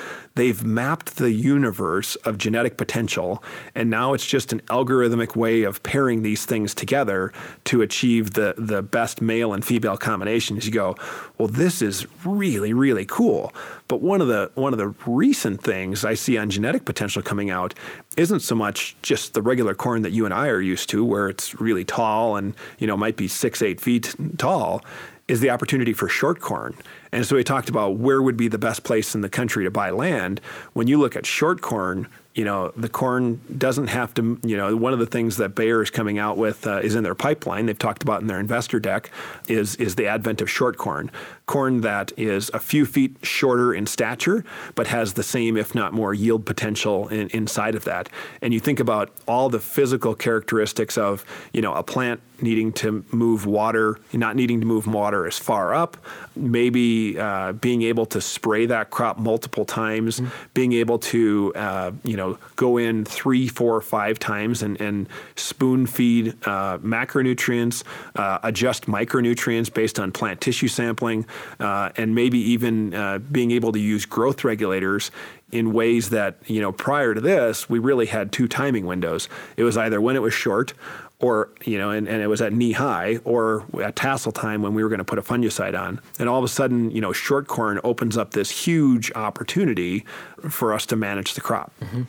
they've 0.41 0.65
mapped 0.65 1.17
the 1.17 1.33
universe 1.33 2.17
of 2.17 2.39
genetic 2.39 2.79
potential, 2.79 3.45
and 3.75 3.91
now 3.91 4.15
it's 4.15 4.27
just 4.27 4.55
an 4.55 4.61
algorithmic 4.69 5.37
way 5.37 5.65
of 5.65 5.83
pairing 5.83 6.23
these 6.23 6.47
things 6.47 6.75
together 6.75 7.31
to 7.65 7.83
achieve 7.83 8.33
the 8.33 8.55
the 8.57 8.81
best 8.83 9.21
male 9.21 9.53
and 9.53 9.65
female 9.65 9.99
combinations. 9.99 10.65
You 10.65 10.73
go, 10.73 10.97
well, 11.37 11.49
this 11.49 11.83
is 11.83 12.07
really 12.25 12.73
really 12.73 13.05
cool. 13.05 13.53
But 13.87 14.01
one 14.01 14.23
of 14.23 14.29
the 14.29 14.51
one 14.55 14.73
of 14.73 14.79
the 14.79 14.95
recent 15.05 15.63
things 15.63 16.07
I 16.07 16.15
see 16.15 16.39
on 16.39 16.49
genetic 16.49 16.87
potential 16.87 17.21
coming 17.21 17.51
out 17.51 17.75
isn't 18.17 18.41
so 18.41 18.55
much 18.55 18.97
just 19.03 19.35
the 19.35 19.43
regular 19.43 19.75
corn 19.75 20.01
that 20.03 20.13
you 20.13 20.25
and 20.25 20.33
I 20.33 20.49
are 20.49 20.61
used 20.63 20.89
to, 20.91 21.05
where 21.05 21.29
it's 21.29 21.61
really 21.61 21.85
tall 21.85 22.37
and 22.37 22.55
you 22.79 22.87
know 22.87 22.97
might 22.97 23.17
be 23.17 23.29
six 23.29 23.61
eight 23.61 23.79
feet 23.79 24.15
tall 24.39 24.83
is 25.29 25.41
the 25.41 25.51
opportunity 25.51 25.93
for 25.93 26.09
short 26.09 26.41
corn. 26.41 26.75
And 27.13 27.27
so 27.27 27.37
we 27.37 27.45
talked 27.45 27.69
about 27.69 27.97
where 27.97 28.23
would 28.23 28.37
be 28.37 28.49
the 28.49 28.59
best 28.59 28.85
place 28.85 29.15
in 29.15 29.21
the 29.21 29.29
country 29.29 29.65
to 29.65 29.71
buy 29.71 29.91
land. 29.91 30.41
When 30.73 30.87
you 30.87 30.99
look 30.99 31.17
at 31.17 31.27
short 31.27 31.61
corn, 31.61 32.07
you 32.35 32.45
know, 32.45 32.73
the 32.77 32.89
corn 32.89 33.41
doesn't 33.59 33.89
have 33.89 34.15
to, 34.15 34.39
you 34.45 34.57
know, 34.57 34.77
one 34.77 34.93
of 34.93 35.01
the 35.01 35.07
things 35.07 35.37
that 35.39 35.57
Bayer 35.57 35.83
is 35.83 35.91
coming 35.91 36.19
out 36.19 36.37
with 36.37 36.65
uh, 36.65 36.79
is 36.79 36.95
in 36.95 37.03
their 37.03 37.17
pipeline, 37.17 37.67
they've 37.67 37.77
talked 37.77 38.05
about 38.05 38.21
in 38.21 38.29
their 38.29 38.39
investor 38.39 38.79
deck, 38.79 39.11
is, 39.49 39.75
is 39.77 39.97
the 39.97 40.07
advent 40.07 40.41
of 40.41 40.49
short 40.49 40.77
corn. 40.77 41.11
Corn 41.47 41.81
that 41.81 42.13
is 42.17 42.49
a 42.55 42.61
few 42.61 42.87
feet 42.87 43.17
shorter 43.23 43.75
in 43.75 43.85
stature, 43.85 44.45
but 44.77 44.87
has 44.87 45.15
the 45.15 45.25
same, 45.25 45.57
if 45.57 45.75
not 45.75 45.93
more, 45.93 46.15
yield 46.15 46.47
potential 46.47 47.09
in, 47.09 47.29
inside 47.31 47.75
of 47.75 47.85
that. 47.85 48.09
And 48.41 48.55
you 48.55 48.61
think 48.61 48.79
about 48.79 49.11
all 49.27 49.49
the 49.49 49.59
physical 49.59 50.15
characteristics 50.15 50.97
of, 50.97 51.25
you 51.53 51.61
know, 51.61 51.75
a 51.75 51.83
plant 51.83 52.21
needing 52.41 52.73
to 52.73 53.05
move 53.11 53.45
water, 53.45 53.99
not 54.13 54.37
needing 54.37 54.61
to 54.61 54.67
move 54.67 54.87
water 54.87 55.27
as 55.27 55.37
far 55.37 55.75
up, 55.75 55.97
maybe 56.37 56.81
uh, 57.19 57.53
being 57.53 57.83
able 57.83 58.07
to 58.07 58.21
spray 58.21 58.67
that 58.67 58.91
crop 58.91 59.19
multiple 59.19 59.65
times, 59.65 60.21
mm-hmm. 60.21 60.31
being 60.55 60.73
able 60.73 60.99
to, 60.99 61.53
uh, 61.55 61.93
you 62.05 62.17
know, 62.17 62.39
go 62.57 62.77
in 62.77 63.05
three, 63.05 63.49
four, 63.49 63.81
five 63.81 64.19
times 64.19 64.63
and, 64.63 64.81
and 64.81 65.09
spoon 65.37 65.87
feed 65.87 66.29
uh, 66.47 66.79
macronutrients, 66.79 67.85
uh, 68.17 68.39
adjust 68.43 68.87
micronutrients 68.87 69.73
based 69.73 69.99
on 69.99 70.13
plant 70.13 70.41
tissue 70.41 70.69
sampling, 70.69 71.27
uh, 71.59 71.91
and 71.97 72.15
maybe 72.15 72.39
even 72.39 72.95
uh, 72.95 73.19
being 73.19 73.51
able 73.51 73.73
to 73.73 73.81
use 73.81 74.07
growth 74.07 74.45
regulators 74.45 75.11
in 75.53 75.73
ways 75.73 76.11
that 76.11 76.37
you 76.47 76.61
know 76.61 76.71
prior 76.73 77.15
to 77.15 77.21
this 77.21 77.69
we 77.69 77.79
really 77.79 78.07
had 78.07 78.31
two 78.31 78.47
timing 78.47 78.87
windows 78.87 79.29
it 79.57 79.65
was 79.65 79.77
either 79.77 80.01
when 80.01 80.15
it 80.15 80.23
was 80.23 80.33
short 80.33 80.73
or 81.21 81.51
you 81.65 81.79
know, 81.79 81.91
and, 81.91 82.09
and 82.09 82.23
it 82.23 82.27
was 82.27 82.41
at 82.41 82.53
knee 82.53 82.73
high 82.73 83.19
or 83.25 83.65
at 83.83 83.97
tassel 83.97 84.33
time 84.33 84.63
when 84.63 84.75
we 84.75 84.83
were 84.83 84.89
going 84.89 84.99
to 84.99 85.05
put 85.05 85.19
a 85.19 85.23
fungicide 85.23 85.79
on. 85.79 86.01
And 86.19 86.29
all 86.29 86.39
of 86.39 86.45
a 86.45 86.49
sudden, 86.49 86.91
you 86.91 87.01
know, 87.01 87.13
short 87.13 87.47
corn 87.47 87.81
opens 87.85 88.17
up 88.17 88.33
this 88.33 88.51
huge 88.51 89.13
opportunity 89.13 90.05
for 90.49 90.73
us 90.73 90.87
to 90.87 90.97
manage 90.97 91.35
the 91.35 91.41
crop. 91.41 91.73
Mm-hmm. 91.81 92.03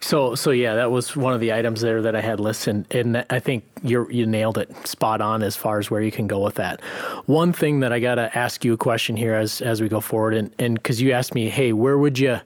So, 0.00 0.34
so 0.34 0.50
yeah, 0.50 0.74
that 0.74 0.90
was 0.90 1.16
one 1.16 1.32
of 1.32 1.40
the 1.40 1.52
items 1.52 1.80
there 1.80 2.02
that 2.02 2.14
I 2.14 2.20
had 2.20 2.38
listed, 2.38 2.86
and 2.94 3.24
I 3.30 3.38
think 3.38 3.64
you 3.82 4.08
you 4.10 4.26
nailed 4.26 4.58
it 4.58 4.86
spot 4.86 5.20
on 5.20 5.42
as 5.42 5.56
far 5.56 5.78
as 5.78 5.90
where 5.90 6.02
you 6.02 6.12
can 6.12 6.26
go 6.26 6.40
with 6.40 6.56
that. 6.56 6.82
One 7.24 7.52
thing 7.52 7.80
that 7.80 7.92
I 7.92 7.98
gotta 7.98 8.36
ask 8.36 8.64
you 8.64 8.74
a 8.74 8.76
question 8.76 9.16
here 9.16 9.34
as 9.34 9.60
as 9.60 9.80
we 9.80 9.88
go 9.88 10.00
forward, 10.00 10.34
and 10.34 10.54
and 10.58 10.74
because 10.74 11.00
you 11.00 11.12
asked 11.12 11.34
me, 11.34 11.48
hey, 11.48 11.72
where 11.72 11.96
would 11.96 12.18
you 12.18 12.40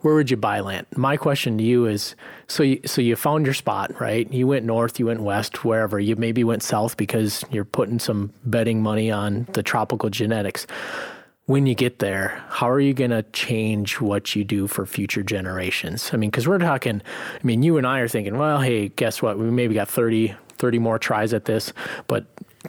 where 0.00 0.14
would 0.14 0.30
you 0.30 0.36
buy 0.36 0.60
land? 0.60 0.86
My 0.96 1.16
question 1.16 1.58
to 1.58 1.64
you 1.64 1.86
is, 1.86 2.14
so 2.46 2.62
you 2.62 2.80
so 2.86 3.02
you 3.02 3.16
found 3.16 3.44
your 3.44 3.54
spot, 3.54 4.00
right? 4.00 4.30
You 4.32 4.46
went 4.46 4.64
north, 4.64 4.98
you 4.98 5.06
went 5.06 5.20
west, 5.20 5.64
wherever. 5.64 6.00
You 6.00 6.16
maybe 6.16 6.42
went 6.42 6.62
south 6.62 6.96
because 6.96 7.44
you're 7.50 7.64
putting 7.64 7.98
some 7.98 8.32
betting 8.44 8.82
money 8.82 9.10
on 9.10 9.46
the 9.52 9.62
tropical 9.62 10.08
genetics 10.08 10.66
when 11.46 11.66
you 11.66 11.74
get 11.74 11.98
there, 11.98 12.42
how 12.48 12.70
are 12.70 12.80
you 12.80 12.94
going 12.94 13.10
to 13.10 13.22
change 13.32 14.00
what 14.00 14.34
you 14.34 14.44
do 14.44 14.66
for 14.66 14.86
future 14.86 15.22
generations? 15.22 16.10
I 16.12 16.16
mean, 16.16 16.30
because 16.30 16.48
we're 16.48 16.58
talking, 16.58 17.02
I 17.34 17.46
mean, 17.46 17.62
you 17.62 17.76
and 17.76 17.86
I 17.86 17.98
are 18.00 18.08
thinking, 18.08 18.38
well, 18.38 18.60
hey, 18.60 18.88
guess 18.88 19.20
what? 19.20 19.38
We 19.38 19.50
maybe 19.50 19.74
got 19.74 19.88
30, 19.88 20.34
30 20.56 20.78
more 20.78 20.98
tries 20.98 21.34
at 21.34 21.44
this, 21.44 21.72
but 22.06 22.24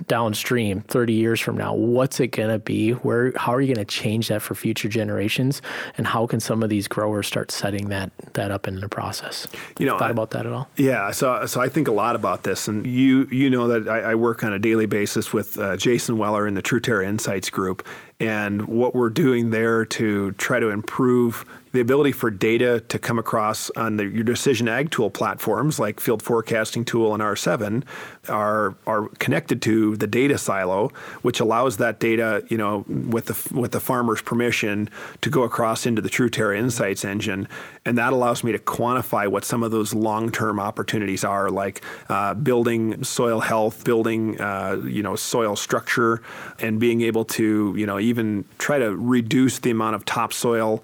downstream 0.07 0.81
30 0.81 1.13
years 1.13 1.39
from 1.39 1.57
now 1.57 1.73
what's 1.73 2.19
it 2.19 2.27
going 2.27 2.49
to 2.49 2.59
be? 2.59 2.91
Where 2.91 3.33
how 3.35 3.53
are 3.53 3.61
you 3.61 3.73
going 3.73 3.85
to 3.85 3.91
change 3.91 4.27
that 4.27 4.41
for 4.41 4.55
future 4.55 4.89
generations? 4.89 5.61
And 5.97 6.07
how 6.07 6.27
can 6.27 6.39
some 6.39 6.63
of 6.63 6.69
these 6.69 6.87
growers 6.87 7.27
start 7.27 7.51
setting 7.51 7.89
that 7.89 8.11
that 8.33 8.51
up 8.51 8.67
in 8.67 8.79
the 8.79 8.89
process? 8.89 9.47
You 9.79 9.85
know 9.85 9.97
thought 9.97 10.11
about 10.11 10.31
that 10.31 10.45
at 10.45 10.51
all? 10.51 10.69
Yeah 10.75 11.11
so 11.11 11.45
so 11.45 11.61
i 11.61 11.69
think 11.69 11.87
a 11.87 11.91
lot 11.91 12.15
about 12.15 12.43
this 12.43 12.67
and 12.67 12.85
you 12.85 13.27
you 13.31 13.49
know 13.49 13.67
that 13.67 13.87
i, 13.87 14.11
I 14.11 14.15
work 14.15 14.43
on 14.43 14.53
a 14.53 14.59
daily 14.59 14.85
basis 14.85 15.33
with 15.33 15.57
uh, 15.57 15.77
jason 15.77 16.17
weller 16.17 16.47
in 16.47 16.53
the 16.53 16.61
TrueTerra 16.61 17.05
insights 17.05 17.49
group 17.49 17.85
and 18.19 18.67
what 18.67 18.95
we're 18.95 19.09
doing 19.09 19.49
there 19.49 19.85
to 19.85 20.31
try 20.33 20.59
to 20.59 20.69
improve 20.69 21.45
the 21.75 21.81
ability 21.81 22.11
for 22.11 22.31
data 22.31 22.81
to 22.87 22.97
come 22.97 23.19
across 23.19 23.69
on 23.71 23.97
the, 23.97 24.05
your 24.05 24.23
decision 24.23 24.67
ag 24.67 24.89
tool 24.91 25.09
platforms 25.09 25.79
like 25.79 25.99
field 25.99 26.21
forecasting 26.21 26.83
tool 26.83 27.13
and 27.13 27.21
r7 27.21 27.83
are 28.29 28.75
are 28.87 29.07
connected 29.19 29.61
to 29.61 29.95
the 29.97 30.07
data 30.07 30.37
silo 30.37 30.89
which 31.21 31.39
allows 31.39 31.77
that 31.77 31.99
data 31.99 32.43
you 32.49 32.57
know 32.57 32.83
with 32.87 33.25
the 33.25 33.59
with 33.59 33.71
the 33.71 33.79
farmer's 33.79 34.21
permission 34.21 34.89
to 35.21 35.29
go 35.29 35.43
across 35.43 35.85
into 35.85 36.01
the 36.01 36.09
TrueTerra 36.09 36.57
insights 36.57 37.05
engine. 37.05 37.47
And 37.85 37.97
that 37.97 38.13
allows 38.13 38.43
me 38.43 38.51
to 38.51 38.59
quantify 38.59 39.27
what 39.27 39.45
some 39.45 39.63
of 39.63 39.71
those 39.71 39.93
long-term 39.93 40.59
opportunities 40.59 41.23
are 41.23 41.49
like 41.49 41.81
uh, 42.09 42.33
building 42.33 43.03
soil 43.03 43.39
health 43.39 43.83
building 43.83 44.39
uh, 44.41 44.81
you 44.85 45.03
know 45.03 45.15
soil 45.15 45.55
structure 45.55 46.21
and 46.59 46.79
being 46.79 47.01
able 47.01 47.25
to 47.25 47.73
you 47.77 47.85
know 47.85 47.99
even 47.99 48.45
try 48.57 48.79
to 48.79 48.95
reduce 48.95 49.59
the 49.59 49.71
amount 49.71 49.95
of 49.95 50.05
topsoil 50.05 50.83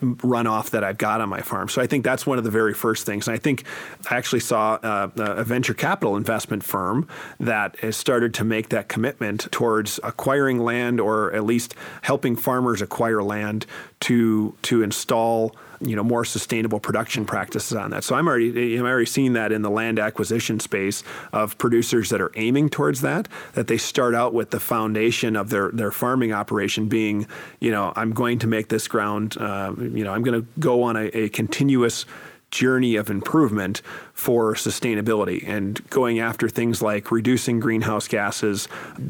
runoff 0.00 0.70
that 0.70 0.84
I've 0.84 0.98
got 0.98 1.20
on 1.20 1.28
my 1.28 1.40
farm. 1.40 1.68
So 1.68 1.80
I 1.80 1.86
think 1.86 2.04
that's 2.04 2.26
one 2.26 2.38
of 2.38 2.44
the 2.44 2.50
very 2.50 2.74
first 2.74 3.06
things. 3.06 3.26
And 3.26 3.34
I 3.34 3.38
think 3.38 3.64
I 4.10 4.16
actually 4.16 4.40
saw 4.40 4.74
uh, 4.82 5.10
a 5.16 5.44
venture 5.44 5.74
capital 5.74 6.16
investment 6.16 6.62
firm 6.62 7.08
that 7.40 7.76
has 7.80 7.96
started 7.96 8.34
to 8.34 8.44
make 8.44 8.68
that 8.70 8.88
commitment 8.88 9.50
towards 9.50 9.98
acquiring 10.02 10.58
land 10.60 11.00
or 11.00 11.32
at 11.32 11.44
least 11.44 11.74
helping 12.02 12.36
farmers 12.36 12.82
acquire 12.82 13.22
land 13.22 13.66
to 14.00 14.54
to 14.62 14.82
install 14.82 15.54
you 15.80 15.96
know 15.96 16.02
more 16.02 16.24
sustainable 16.24 16.80
production 16.80 17.24
practices 17.24 17.76
on 17.76 17.90
that. 17.90 18.04
So 18.04 18.14
I'm 18.14 18.28
already 18.28 18.76
I'm 18.76 18.84
already 18.84 19.06
seeing 19.06 19.34
that 19.34 19.52
in 19.52 19.62
the 19.62 19.70
land 19.70 19.98
acquisition 19.98 20.60
space 20.60 21.02
of 21.32 21.56
producers 21.58 22.10
that 22.10 22.20
are 22.20 22.32
aiming 22.34 22.70
towards 22.70 23.00
that. 23.02 23.28
That 23.54 23.66
they 23.66 23.78
start 23.78 24.14
out 24.14 24.34
with 24.34 24.50
the 24.50 24.60
foundation 24.60 25.36
of 25.36 25.50
their 25.50 25.70
their 25.70 25.90
farming 25.90 26.32
operation 26.32 26.88
being 26.88 27.26
you 27.60 27.70
know 27.70 27.92
I'm 27.96 28.12
going 28.12 28.38
to 28.40 28.46
make 28.46 28.68
this 28.68 28.88
ground 28.88 29.36
uh, 29.38 29.72
you 29.78 30.04
know 30.04 30.12
I'm 30.12 30.22
going 30.22 30.40
to 30.40 30.46
go 30.58 30.82
on 30.82 30.96
a, 30.96 31.06
a 31.06 31.28
continuous 31.28 32.04
journey 32.50 32.96
of 32.96 33.10
improvement 33.10 33.82
for 34.14 34.54
sustainability 34.54 35.46
and 35.46 35.88
going 35.90 36.18
after 36.18 36.48
things 36.48 36.80
like 36.80 37.10
reducing 37.10 37.60
greenhouse 37.60 38.08
gases, 38.08 38.68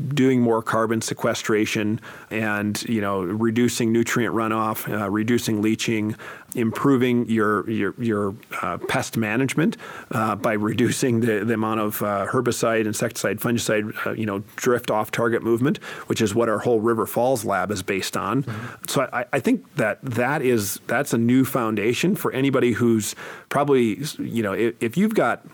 doing 0.08 0.40
more 0.40 0.62
carbon 0.62 1.00
sequestration, 1.00 2.00
and 2.30 2.82
you 2.84 3.00
know 3.00 3.20
reducing 3.22 3.92
nutrient 3.92 4.34
runoff, 4.34 4.88
uh, 4.92 5.08
reducing 5.08 5.62
leaching, 5.62 6.16
improving 6.54 7.28
your 7.28 7.68
your, 7.68 7.94
your 7.98 8.34
uh, 8.62 8.78
pest 8.78 9.16
management 9.16 9.76
uh, 10.12 10.34
by 10.34 10.54
reducing 10.54 11.20
the, 11.20 11.44
the 11.44 11.54
amount 11.54 11.80
of 11.80 12.02
uh, 12.02 12.26
herbicide, 12.30 12.86
insecticide, 12.86 13.38
fungicide, 13.38 14.06
uh, 14.06 14.12
you 14.12 14.26
know, 14.26 14.40
drift 14.56 14.90
off 14.90 15.10
target 15.10 15.42
movement, 15.42 15.78
which 16.06 16.20
is 16.20 16.34
what 16.34 16.48
our 16.48 16.58
whole 16.58 16.80
River 16.80 17.06
Falls 17.06 17.44
lab 17.44 17.70
is 17.70 17.82
based 17.82 18.16
on. 18.16 18.42
Mm-hmm. 18.44 18.84
So 18.88 19.08
I, 19.12 19.26
I 19.32 19.40
think 19.40 19.74
that 19.76 20.02
that 20.02 20.42
is 20.42 20.80
that's 20.86 21.12
a 21.12 21.18
new 21.18 21.44
foundation 21.44 22.16
for 22.16 22.32
anybody 22.32 22.72
who's 22.72 23.14
probably 23.48 24.02
you 24.18 24.42
know 24.42 24.52
if, 24.52 24.74
if 24.80 24.96
you've 24.96 25.14
got 25.14 25.44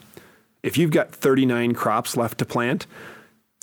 if 0.62 0.78
you've 0.78 0.90
got 0.90 1.12
39 1.12 1.74
crops 1.74 2.16
left 2.16 2.38
to 2.38 2.44
plant 2.44 2.86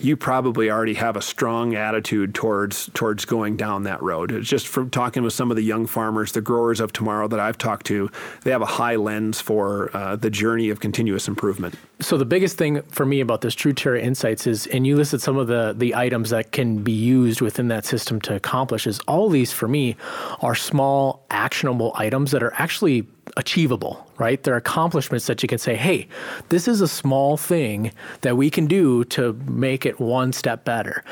you 0.04 0.18
probably 0.18 0.70
already 0.70 0.96
have 0.96 1.16
a 1.16 1.22
strong 1.22 1.76
attitude 1.76 2.34
towards 2.34 2.90
towards 2.94 3.26
going 3.26 3.56
down 3.58 3.84
that 3.84 4.02
road. 4.02 4.32
It's 4.32 4.48
just 4.48 4.68
from 4.68 4.90
talking 4.90 5.24
with 5.24 5.34
some 5.34 5.52
of 5.52 5.58
the 5.58 5.64
young 5.64 5.88
farmers, 5.88 6.32
the 6.32 6.42
growers 6.42 6.80
of 6.80 6.92
tomorrow 6.94 7.28
that 7.28 7.40
I've 7.40 7.58
talked 7.58 7.86
to, 7.88 8.10
they 8.44 8.52
have 8.52 8.62
a 8.62 8.66
high 8.66 8.96
lens 8.96 9.40
for 9.42 9.96
uh, 9.96 10.16
the 10.16 10.30
journey 10.30 10.70
of 10.70 10.80
continuous 10.80 11.28
improvement. 11.28 11.76
So 12.00 12.18
the 12.18 12.26
biggest 12.26 12.58
thing 12.58 12.82
for 12.84 13.06
me 13.06 13.22
about 13.22 13.42
this 13.42 13.56
TrueTerra 13.56 14.02
Insights 14.02 14.48
is, 14.48 14.66
and 14.68 14.88
you 14.88 14.96
listed 14.96 15.22
some 15.22 15.38
of 15.38 15.48
the 15.48 15.74
the 15.78 15.96
items 15.96 16.32
that 16.32 16.52
can 16.52 16.84
be 16.84 16.92
used 16.92 17.42
within 17.42 17.68
that 17.68 17.86
system 17.86 18.20
to 18.22 18.36
accomplish. 18.36 18.88
Is 18.88 19.00
all 19.08 19.30
these 19.30 19.52
for 19.52 19.68
me 19.68 19.96
are 20.42 20.56
small 20.56 21.26
actionable 21.30 21.92
items 21.96 22.32
that 22.32 22.44
are 22.44 22.54
actually 22.56 23.08
achievable, 23.38 24.06
right? 24.18 24.42
They're 24.44 24.56
accomplishments 24.56 25.28
that 25.28 25.42
you 25.44 25.50
can 25.50 25.58
say, 25.58 25.76
hey, 25.76 26.08
this 26.50 26.68
is 26.68 26.82
a 26.82 26.88
small 26.88 27.38
thing 27.38 27.92
that 28.22 28.38
we 28.38 28.50
can 28.50 28.68
do 28.68 29.04
to 29.06 29.34
make 29.48 29.86
it 29.86 30.00
one 30.00 30.34
step 30.34 30.66
better 30.66 31.04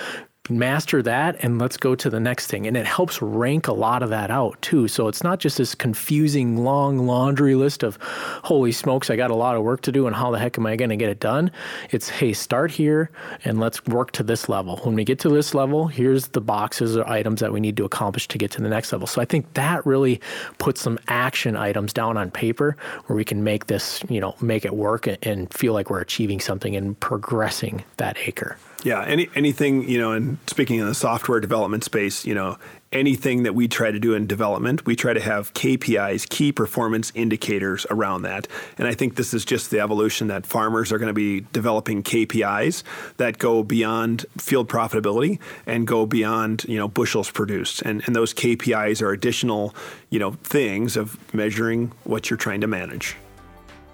master 0.50 1.02
that 1.04 1.38
and 1.44 1.60
let's 1.60 1.78
go 1.78 1.96
to 1.96 2.10
the 2.10 2.20
next 2.20 2.48
thing. 2.48 2.68
And 2.68 2.76
it 2.76 2.86
helps 2.86 3.22
rank 3.22 3.68
a 3.68 3.74
lot 3.74 4.04
of 4.04 4.10
that 4.10 4.32
out 4.32 4.62
too. 4.62 4.88
So 4.88 5.08
it's 5.08 5.24
not 5.24 5.40
just 5.40 5.58
this 5.58 5.76
confusing 5.76 6.64
long 6.64 7.00
laundry 7.00 7.56
list 7.56 7.84
of, 7.84 7.98
holy 8.02 8.72
smokes, 8.72 9.10
I 9.10 9.16
got 9.16 9.32
a 9.32 9.36
lot 9.36 9.56
of 9.56 9.64
work 9.64 9.82
to 9.82 9.92
do 9.92 10.08
and 10.08 10.16
how 10.16 10.32
the 10.32 10.40
heck 10.40 10.58
am 10.58 10.66
I 10.66 10.76
going 10.76 10.90
to 10.90 10.98
get 10.98 11.10
it 11.10 11.20
done? 11.20 11.52
It's, 11.92 12.10
hey, 12.10 12.34
start 12.34 12.72
here 12.72 13.12
and 13.46 13.60
let's 13.60 13.86
work 13.86 14.12
to 14.14 14.24
this 14.24 14.50
level. 14.50 14.78
When 14.78 14.96
we 14.96 15.04
get 15.04 15.20
to 15.20 15.30
this 15.30 15.54
level, 15.54 15.88
here's 15.88 16.30
the 16.30 16.42
boxes 16.42 16.98
or 16.98 17.08
items 17.08 17.40
that 17.42 17.54
we 17.54 17.60
need 17.60 17.78
to 17.78 17.86
accomplish 17.86 18.28
to 18.30 18.38
get 18.38 18.52
to 18.52 18.62
the 18.62 18.70
next 18.70 18.92
level. 18.92 19.08
So 19.08 19.22
I 19.22 19.26
think 19.26 19.54
that 19.54 19.86
really 19.86 20.22
puts 20.58 20.82
some 20.82 21.00
action 21.08 21.56
items 21.56 21.94
down 21.94 22.18
on 22.18 22.32
paper 22.32 22.76
where 23.06 23.16
we 23.16 23.26
can 23.26 23.44
make 23.44 23.68
this, 23.68 24.04
you 24.10 24.20
know, 24.20 24.36
make 24.42 24.66
it 24.66 24.74
work 24.74 25.08
and 25.24 25.54
feel 25.54 25.74
like 25.74 25.90
we're 25.90 26.02
achieving 26.02 26.40
something 26.40 26.76
and 26.76 27.00
progressing 27.00 27.84
that 27.98 28.18
acre. 28.26 28.58
Yeah, 28.84 29.04
any 29.04 29.30
anything 29.36 29.90
you 29.90 29.98
know, 29.98 30.14
and 30.14 30.38
speaking 30.48 30.80
in 30.80 30.86
the 30.86 30.96
software 30.96 31.42
development 31.42 31.84
space, 31.84 32.26
you 32.26 32.34
know, 32.34 32.58
anything 32.94 33.44
that 33.44 33.54
we 33.54 33.68
try 33.68 33.92
to 33.92 34.00
do 34.00 34.14
in 34.14 34.26
development, 34.26 34.86
we 34.86 34.96
try 34.96 35.12
to 35.12 35.20
have 35.20 35.54
KPIs, 35.54 36.28
key 36.30 36.54
performance 36.54 37.12
indicators 37.14 37.86
around 37.90 38.22
that. 38.22 38.48
And 38.78 38.88
I 38.88 38.94
think 38.94 39.16
this 39.16 39.34
is 39.34 39.44
just 39.44 39.70
the 39.70 39.82
evolution 39.82 40.28
that 40.28 40.46
farmers 40.46 40.92
are 40.94 40.98
going 40.98 41.08
to 41.10 41.14
be 41.14 41.46
developing 41.52 42.04
KPIs 42.04 42.84
that 43.18 43.38
go 43.38 43.64
beyond 43.64 44.26
field 44.38 44.70
profitability 44.70 45.40
and 45.66 45.86
go 45.86 46.06
beyond 46.06 46.64
you 46.64 46.78
know 46.78 46.88
bushels 46.88 47.30
produced. 47.30 47.82
And 47.82 48.02
and 48.06 48.16
those 48.16 48.34
KPIs 48.34 49.02
are 49.02 49.12
additional 49.12 49.76
you 50.10 50.20
know 50.20 50.32
things 50.32 50.96
of 50.96 51.18
measuring 51.34 51.92
what 52.06 52.30
you're 52.30 52.38
trying 52.38 52.62
to 52.62 52.68
manage. 52.68 53.18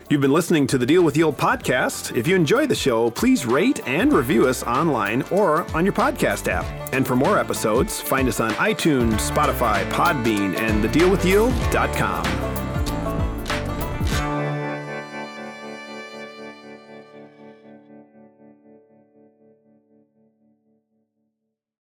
You've 0.07 0.21
been 0.21 0.33
listening 0.33 0.67
to 0.67 0.77
the 0.77 0.85
Deal 0.85 1.01
with 1.01 1.17
Yield 1.17 1.35
podcast. 1.35 2.15
If 2.15 2.27
you 2.27 2.35
enjoy 2.35 2.67
the 2.67 2.75
show, 2.75 3.09
please 3.09 3.47
rate 3.47 3.85
and 3.87 4.13
review 4.13 4.47
us 4.47 4.61
online 4.61 5.23
or 5.31 5.65
on 5.75 5.83
your 5.83 5.93
podcast 5.93 6.47
app. 6.47 6.63
And 6.93 7.07
for 7.07 7.15
more 7.15 7.39
episodes, 7.39 8.01
find 8.01 8.27
us 8.27 8.39
on 8.39 8.51
iTunes, 8.51 9.31
Spotify, 9.31 9.89
Podbean, 9.89 10.55
and 10.59 10.83
thedealwithyield.com. 10.83 12.64